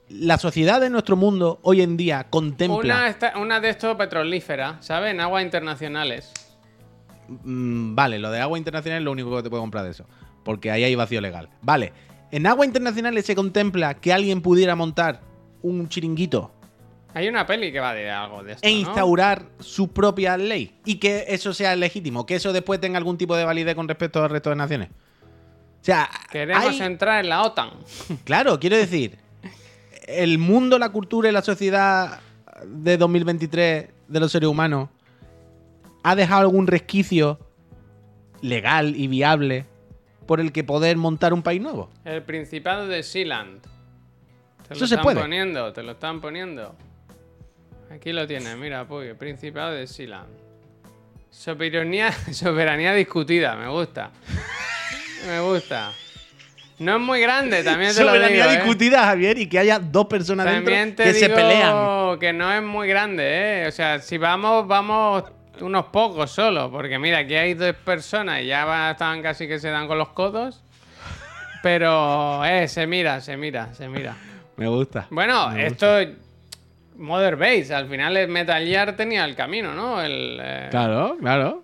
[0.08, 2.78] La sociedad de nuestro mundo hoy en día contempla.
[2.94, 5.10] Una, esta- una de estos petrolíferas, ¿sabes?
[5.12, 6.32] En aguas internacionales.
[7.28, 10.06] Mm, vale, lo de agua internacional es lo único que te puedo comprar de eso.
[10.44, 11.48] Porque ahí hay vacío legal.
[11.60, 11.92] Vale,
[12.30, 15.20] en agua internacionales se contempla que alguien pudiera montar
[15.62, 16.52] un chiringuito
[17.14, 18.78] Hay una peli que va de algo de esto, e ¿no?
[18.78, 23.34] instaurar su propia ley y que eso sea legítimo, que eso después tenga algún tipo
[23.36, 24.90] de validez con respecto al resto de naciones.
[24.90, 27.70] O sea, Queremos hay- entrar en la OTAN.
[28.24, 29.18] claro, quiero decir,
[30.06, 32.20] el mundo, la cultura y la sociedad
[32.64, 34.88] de 2023 de los seres humanos
[36.02, 37.38] ha dejado algún resquicio
[38.40, 39.66] legal y viable
[40.26, 41.90] por el que poder montar un país nuevo.
[42.04, 43.62] El Principado de Sealand.
[44.68, 45.20] Te Eso lo se están puede.
[45.20, 46.74] poniendo, te lo están poniendo.
[47.90, 50.28] Aquí lo tienes, mira, pues, Principado de Sealand.
[51.30, 54.10] Soberanía, soberanía discutida, me gusta.
[55.26, 55.92] Me gusta.
[56.78, 58.52] No es muy grande, también te lo Soberanía digo.
[58.52, 58.56] ¿eh?
[58.56, 60.64] discutida, Javier, y que haya dos personas También
[60.94, 62.18] dentro te que se digo pelean.
[62.18, 63.24] que no es muy grande,
[63.62, 63.66] ¿eh?
[63.66, 65.24] O sea, si vamos, vamos
[65.60, 66.70] unos pocos solo.
[66.70, 70.10] Porque mira, aquí hay dos personas y ya están casi que se dan con los
[70.10, 70.62] codos.
[71.62, 74.14] Pero, eh, se mira, se mira, se mira.
[74.56, 75.06] Me gusta.
[75.10, 75.86] Bueno, Me esto.
[76.96, 80.00] Mother Base, al final el Metal Gear tenía el camino, ¿no?
[80.02, 81.62] El, eh, Claro, claro.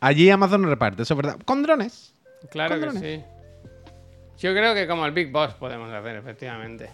[0.00, 1.36] Allí Amazon reparte, eso es verdad.
[1.44, 2.14] Con drones.
[2.50, 3.24] claro que sí.
[4.38, 6.90] Yo creo que como el Big Boss podemos hacer, efectivamente.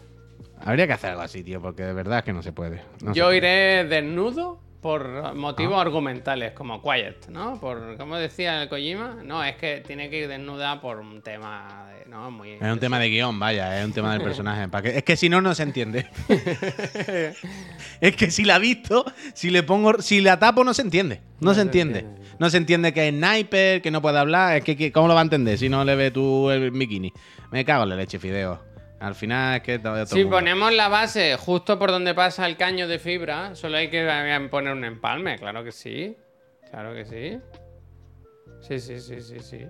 [0.65, 2.83] Habría que hacer algo así, tío, porque de verdad es que no se puede.
[3.03, 3.37] No se Yo puede.
[3.39, 7.59] iré desnudo por motivos argumentales, como Quiet, ¿no?
[7.61, 11.89] Por, como decía el Kojima, no, es que tiene que ir desnuda por un tema,
[12.05, 12.31] de, ¿no?
[12.31, 12.53] Muy...
[12.53, 14.69] Es un tema de guion, vaya, es un tema del personaje.
[14.71, 16.07] para que- Es que si no, no se entiende.
[18.01, 21.21] es que si la visto, si le pongo, si la tapo, no se entiende.
[21.41, 21.99] No, se se entiende.
[22.01, 22.18] entiende.
[22.39, 24.57] No se entiende que es sniper, que no puede hablar.
[24.59, 27.13] Es que, que- ¿cómo lo va a entender si no le ve tú el bikini?
[27.51, 28.63] Me cago en la leche, fideo.
[29.01, 30.31] Al final es que todo, todo Si mundo.
[30.37, 34.49] ponemos la base justo por donde pasa el caño de fibra, solo hay que eh,
[34.51, 36.17] poner un empalme, claro que sí.
[36.71, 37.39] Claro que sí.
[38.61, 39.67] Sí, sí, sí, sí, sí.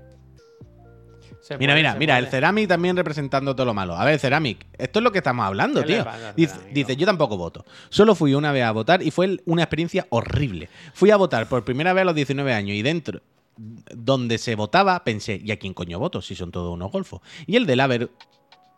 [1.41, 2.27] Se Mira, puede, mira, mira, el.
[2.27, 3.97] Ceramic también representando todo lo malo.
[3.97, 6.13] A ver, Ceramic, esto es lo que estamos hablando, ¿Qué le tío.
[6.37, 6.99] Dice, Ceramic, dice, no?
[6.99, 7.65] yo tampoco voto.
[7.89, 10.69] Solo fui una vez a votar y fue una experiencia horrible.
[10.95, 13.21] Fui a votar por primera vez a los 19 años y dentro
[13.59, 16.23] donde se votaba pensé, ¿y a quién coño voto?
[16.23, 17.21] Si son todos unos golfos.
[17.47, 18.11] Y el de la ver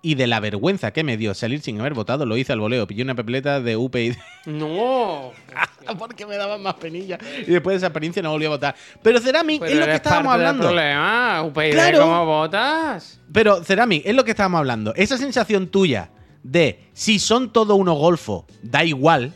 [0.02, 2.86] y de la vergüenza que me dio salir sin haber votado, lo hice al voleo.
[2.86, 5.32] Pillé una papeleta de UPyD No.
[5.98, 7.18] porque me daban más penilla.
[7.46, 8.74] Y después de esa experiencia no volví a votar.
[9.02, 10.62] Pero Ceramic Pero es lo que estábamos hablando.
[10.64, 11.42] problema.
[11.44, 12.00] UPyD, Claro.
[12.00, 13.20] ¿cómo votas?
[13.32, 14.94] Pero, Ceramic, es lo que estábamos hablando.
[14.94, 16.10] Esa sensación tuya
[16.42, 19.34] de si son todos unos golfos, da igual,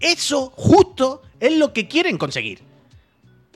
[0.00, 2.60] eso justo es lo que quieren conseguir.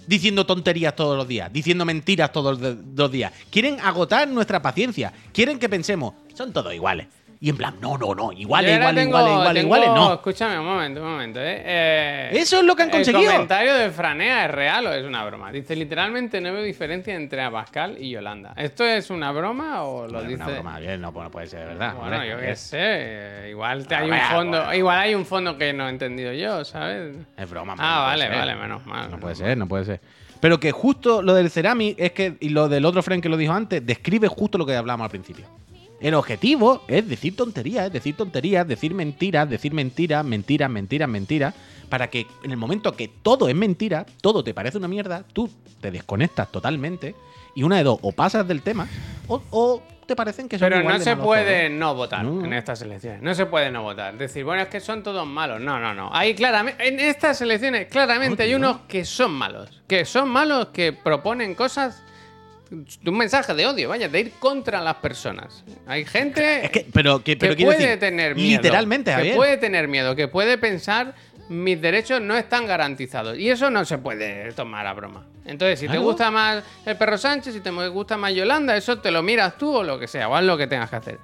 [0.06, 2.58] Diciendo tonterías todos los días, diciendo mentiras todos
[2.94, 3.32] los días.
[3.50, 5.14] Quieren agotar nuestra paciencia.
[5.32, 7.06] Quieren que pensemos, son todos iguales.
[7.40, 10.14] Y en plan, no, no, no, iguales, iguales, tengo- iguales, iguales, tengo- iguales, no.
[10.14, 11.62] Escúchame un momento, un momento, ¿eh?
[11.62, 13.20] Eh, Eso es lo que han conseguido.
[13.22, 15.52] ¿El comentario de Franea es real o es una broma?
[15.52, 18.54] Dice, literalmente no veo diferencia entre Abascal y Yolanda.
[18.56, 20.42] ¿Esto es una broma o lo Bueno, dice...?
[20.42, 21.94] una broma, bien, no, no puede ser de verdad.
[21.96, 22.78] Bueno, hombre, yo es- qué sé.
[22.80, 24.74] eh, Igual te- hay un fondo, bueno.
[24.74, 27.14] igual hay un fondo que no he entendido yo, ¿sabes?
[27.36, 27.74] Es broma.
[27.76, 29.10] Ah, no puede vale, vale, menos mal.
[29.10, 30.00] No puede ser, no puede ser.
[30.40, 33.36] Pero que justo lo del Cerami es que, y lo del otro friend que lo
[33.36, 35.44] dijo antes, describe justo lo que hablamos al principio.
[36.04, 41.54] El objetivo es decir tonterías, es decir tonterías, decir mentiras, decir mentiras, mentiras, mentiras, mentiras,
[41.88, 45.48] para que en el momento que todo es mentira, todo te parece una mierda, tú
[45.80, 47.14] te desconectas totalmente
[47.54, 48.86] y una de dos, o pasas del tema,
[49.28, 52.44] o, o te parecen que son Pero no se puede no votar No.
[52.44, 53.22] en estas elecciones.
[53.22, 54.18] No se puede no votar.
[54.18, 55.62] Decir, bueno, es que son todos malos.
[55.62, 56.10] No, no, no.
[56.12, 59.70] Ahí claramente, en estas elecciones, claramente hay unos que son malos.
[59.88, 62.02] Que son malos, que proponen cosas
[62.70, 65.64] de un mensaje de odio, vaya, de ir contra las personas.
[65.86, 68.62] Hay gente Es que, pero, que, pero que puede decir, tener miedo.
[68.62, 71.14] literalmente, que puede tener miedo, que puede pensar
[71.48, 73.38] mis derechos no están garantizados.
[73.38, 75.26] Y eso no se puede tomar a broma.
[75.44, 79.10] Entonces, si te gusta más el perro Sánchez, si te gusta más Yolanda, eso te
[79.10, 81.18] lo miras tú o lo que sea, o haz lo que tengas que hacer.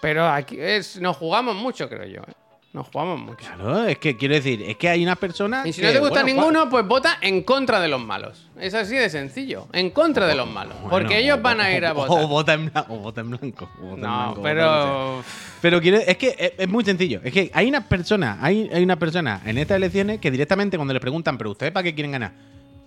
[0.00, 2.22] Pero aquí es, nos jugamos mucho, creo yo.
[2.22, 2.34] ¿eh?
[2.76, 3.38] Nos jugamos mucho.
[3.38, 5.64] Claro, es que quiero decir, es que hay unas personas.
[5.64, 8.50] Y si que, no te gusta bueno, ninguno, pues vota en contra de los malos.
[8.60, 9.66] Es así de sencillo.
[9.72, 10.74] En contra de los malos.
[10.82, 12.22] Bueno, porque ellos van a ir a votar.
[12.22, 12.92] O vota en blanco.
[12.92, 13.70] O vota en blanco.
[13.80, 15.24] o vota en No, en pero.
[15.62, 17.22] Pero quiero, es que es, es muy sencillo.
[17.24, 20.92] Es que hay unas personas, hay, hay unas personas en estas elecciones que directamente cuando
[20.92, 22.34] les preguntan, ¿pero ustedes para qué quieren ganar?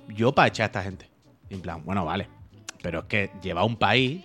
[0.10, 1.10] Yo para echar a esta gente.
[1.50, 2.28] Y en plan, bueno, vale.
[2.84, 4.24] Pero es que llevar un país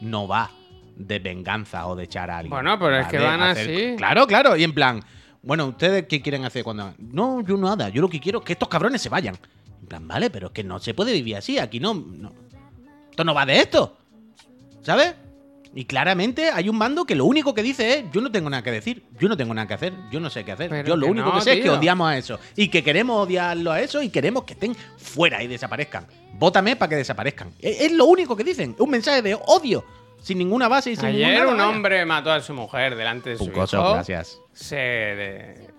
[0.00, 0.50] no va
[0.96, 2.50] de venganza o de echar a alguien.
[2.50, 3.94] Bueno, pero es que van así.
[3.96, 4.56] Claro, claro.
[4.56, 5.02] Y en plan,
[5.42, 6.94] bueno, ¿ustedes qué quieren hacer cuando.?
[6.98, 7.88] No, yo nada.
[7.90, 9.36] Yo lo que quiero es que estos cabrones se vayan.
[9.80, 11.58] En plan, vale, pero es que no se puede vivir así.
[11.58, 11.94] Aquí no.
[11.94, 12.32] no.
[13.10, 13.96] Esto no va de esto.
[14.82, 15.14] ¿Sabes?
[15.74, 18.62] Y claramente hay un bando que lo único que dice es: Yo no tengo nada
[18.62, 20.70] que decir, yo no tengo nada que hacer, yo no sé qué hacer.
[20.70, 22.40] Pero yo lo único no, que sé es que odiamos a eso.
[22.56, 26.06] Y que queremos odiarlo a eso y queremos que estén fuera y desaparezcan.
[26.32, 27.52] Vótame para que desaparezcan.
[27.60, 28.74] Es, es lo único que dicen.
[28.78, 29.84] Un mensaje de odio.
[30.26, 33.36] Sin ninguna base y sin ningún Ayer un hombre mató a su mujer delante de
[33.38, 33.92] su hijo.
[33.94, 34.40] gracias.
[34.52, 35.70] Se, de-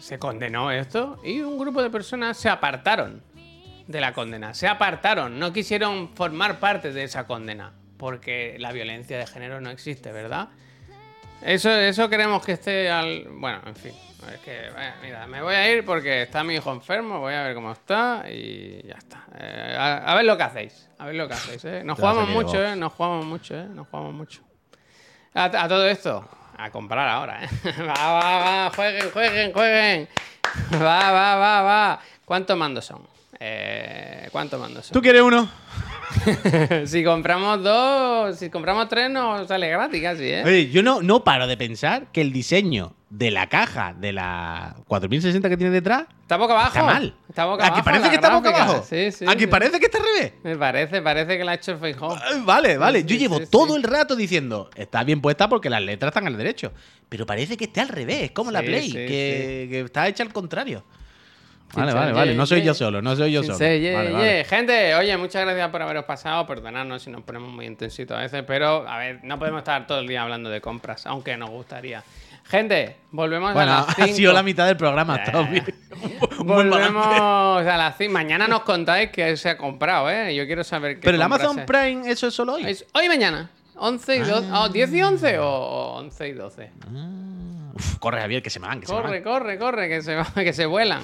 [0.00, 3.22] se condenó esto y un grupo de personas se apartaron
[3.86, 4.52] de la condena.
[4.52, 7.72] Se apartaron, no quisieron formar parte de esa condena.
[7.98, 10.48] Porque la violencia de género no existe, ¿verdad?
[11.40, 13.28] Eso, eso queremos que esté al.
[13.30, 13.92] Bueno, en fin.
[14.32, 17.42] Es que, eh, mira, me voy a ir porque está mi hijo enfermo, voy a
[17.42, 19.24] ver cómo está y ya está.
[19.38, 20.88] Eh, a, a ver lo que hacéis.
[20.98, 21.82] A ver lo que hacéis, ¿eh?
[21.84, 22.62] Nos jugamos mucho.
[22.62, 22.76] ¿eh?
[22.76, 23.66] Nos jugamos mucho, ¿eh?
[23.68, 24.42] Nos jugamos mucho.
[25.34, 27.48] A, a todo esto, a comprar ahora, ¿eh?
[27.80, 30.08] Va, va, va, jueguen, jueguen, jueguen.
[30.74, 32.00] Va, va, va, va.
[32.24, 33.06] ¿Cuántos mandos son?
[33.40, 34.92] Eh, ¿Cuántos mandos son?
[34.94, 35.50] ¿Tú quieres uno?
[36.86, 40.42] si compramos dos, si compramos tres, nos sale gratis casi, ¿eh?
[40.44, 44.74] Oye, yo no, no paro de pensar que el diseño de la caja de la
[44.86, 46.68] 4060 que tiene detrás Está boca abajo.
[46.68, 47.14] está mal.
[47.28, 47.82] Está boca ¿A abajo.
[47.82, 48.86] que parece que está boca abajo?
[48.88, 49.24] Sí, sí.
[49.28, 49.46] ¿A que sí.
[49.48, 50.32] parece que está al revés?
[50.42, 51.78] Me parece, parece que la ha hecho el.
[51.80, 53.02] Eh, Vale, vale.
[53.02, 56.38] Yo sí, llevo todo el rato diciendo, está bien puesta porque las letras están al
[56.38, 56.72] derecho.
[57.10, 60.84] Pero parece que está al revés, como la Play, que está hecha al contrario.
[61.74, 62.34] Vale, vale, vale.
[62.34, 63.58] No soy yo solo, no soy yo solo.
[63.58, 64.44] Vale, vale.
[64.44, 66.46] Gente, oye, muchas gracias por haberos pasado.
[66.46, 70.00] Perdonadnos si nos ponemos muy intensitos a veces, pero a ver, no podemos estar todo
[70.00, 72.02] el día hablando de compras, aunque nos gustaría.
[72.44, 74.16] Gente, volvemos Bueno, a las ha 5.
[74.16, 75.64] sido la mitad del programa, buen
[76.70, 78.12] Volvemos a las 5.
[78.12, 80.34] Mañana nos contáis qué se ha comprado, ¿eh?
[80.34, 81.64] Yo quiero saber qué Pero el Amazon es.
[81.66, 82.64] Prime, eso es solo hoy.
[82.66, 83.48] Es hoy y mañana.
[83.76, 84.48] 11 y 12.
[84.52, 84.62] Ah.
[84.64, 86.70] oh, 10 y 11 o- o 11 y 12.
[87.74, 89.22] Uf, corre, Javier, que se van, que se me Corre, van.
[89.22, 91.00] corre, corre, que se, va- que se vuelan.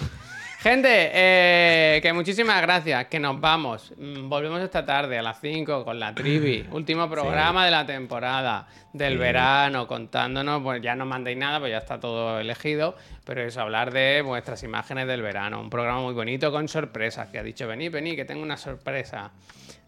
[0.60, 3.92] Gente, eh, que muchísimas gracias, que nos vamos.
[3.96, 6.66] Mm, Volvemos esta tarde a las 5 con la Trivi.
[6.72, 9.18] Último programa de la temporada, del Sí.
[9.18, 13.92] verano, contándonos, pues ya no mandéis nada, pues ya está todo elegido, pero es hablar
[13.92, 15.60] de vuestras imágenes del verano.
[15.60, 19.30] Un programa muy bonito con sorpresas, que ha dicho, venid, venid, que tengo una sorpresa.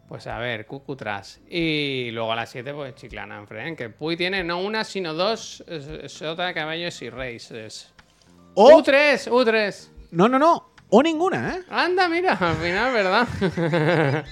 [0.07, 1.41] Pues a ver, cucutras.
[1.49, 5.15] Y luego a las 7, pues Chiclana en Fren, que Puy tiene no una, sino
[5.15, 5.65] dos
[6.07, 7.93] Sota, Caballos y Reyes.
[8.55, 9.91] O, U3, U3.
[10.11, 10.71] No, no, no.
[10.89, 11.61] O ninguna, ¿eh?
[11.71, 13.29] Anda, mira, al final, ¿verdad?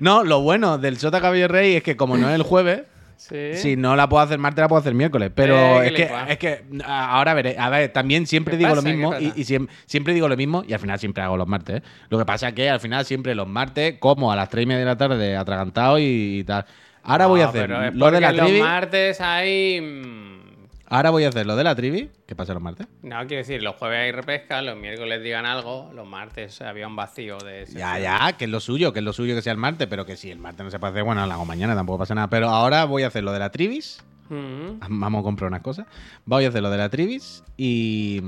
[0.00, 2.82] No, lo bueno del Sota Caballo Rey es que como no es el jueves,
[3.16, 3.54] sí.
[3.54, 5.32] si no la puedo hacer martes, la puedo hacer miércoles.
[5.34, 7.56] Pero Eh, es, que, es que ahora veré.
[7.58, 8.82] A ver, también siempre ¿Qué digo pasa?
[8.82, 9.44] lo mismo ¿Qué y,
[9.86, 11.78] siempre digo lo mismo y al final siempre hago los martes.
[11.78, 11.82] ¿eh?
[12.08, 14.66] Lo que pasa es que al final siempre los martes como a las 3 y
[14.66, 16.64] media de la tarde atragantado y, y tal.
[17.02, 18.58] Ahora voy a hacer lo de la porque trivi.
[18.58, 20.40] Los martes hay.
[20.86, 22.10] Ahora voy a hacer lo de la trivi.
[22.26, 22.86] ¿Qué pasa los martes?
[23.02, 26.96] No, quiero decir, los jueves hay repesca, los miércoles digan algo, los martes había un
[26.96, 27.66] vacío de.
[27.66, 30.04] Ya, ya, que es lo suyo, que es lo suyo que sea el martes, pero
[30.04, 32.28] que si el martes no se puede hacer, bueno, lo hago mañana, tampoco pasa nada.
[32.28, 34.02] Pero ahora voy a hacer lo de la trivis.
[34.30, 35.86] Vamos a comprar unas cosas.
[36.24, 38.20] Voy a hacer lo de la trivis y.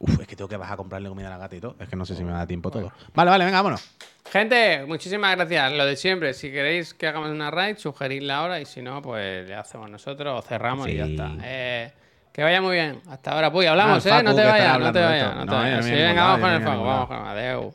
[0.00, 1.74] Uf, es que tengo que bajar a comprarle comida a la gata y todo.
[1.80, 2.92] Es que no sé si me da tiempo todo.
[3.14, 3.88] Vale, vale, venga, vámonos.
[4.30, 5.72] Gente, muchísimas gracias.
[5.72, 9.48] Lo de siempre, si queréis que hagamos una raid, sugeridla ahora y si no, pues
[9.48, 11.32] le hacemos nosotros o cerramos y ya está.
[11.42, 11.90] Eh,
[12.32, 13.00] que vaya muy bien.
[13.10, 14.22] Hasta ahora, pues hablamos, Ah, ¿eh?
[14.22, 15.34] No te vayas, no te vayas.
[15.36, 15.84] No te vayas.
[15.90, 17.74] venga, vamos con el fuego, vamos con el adeu.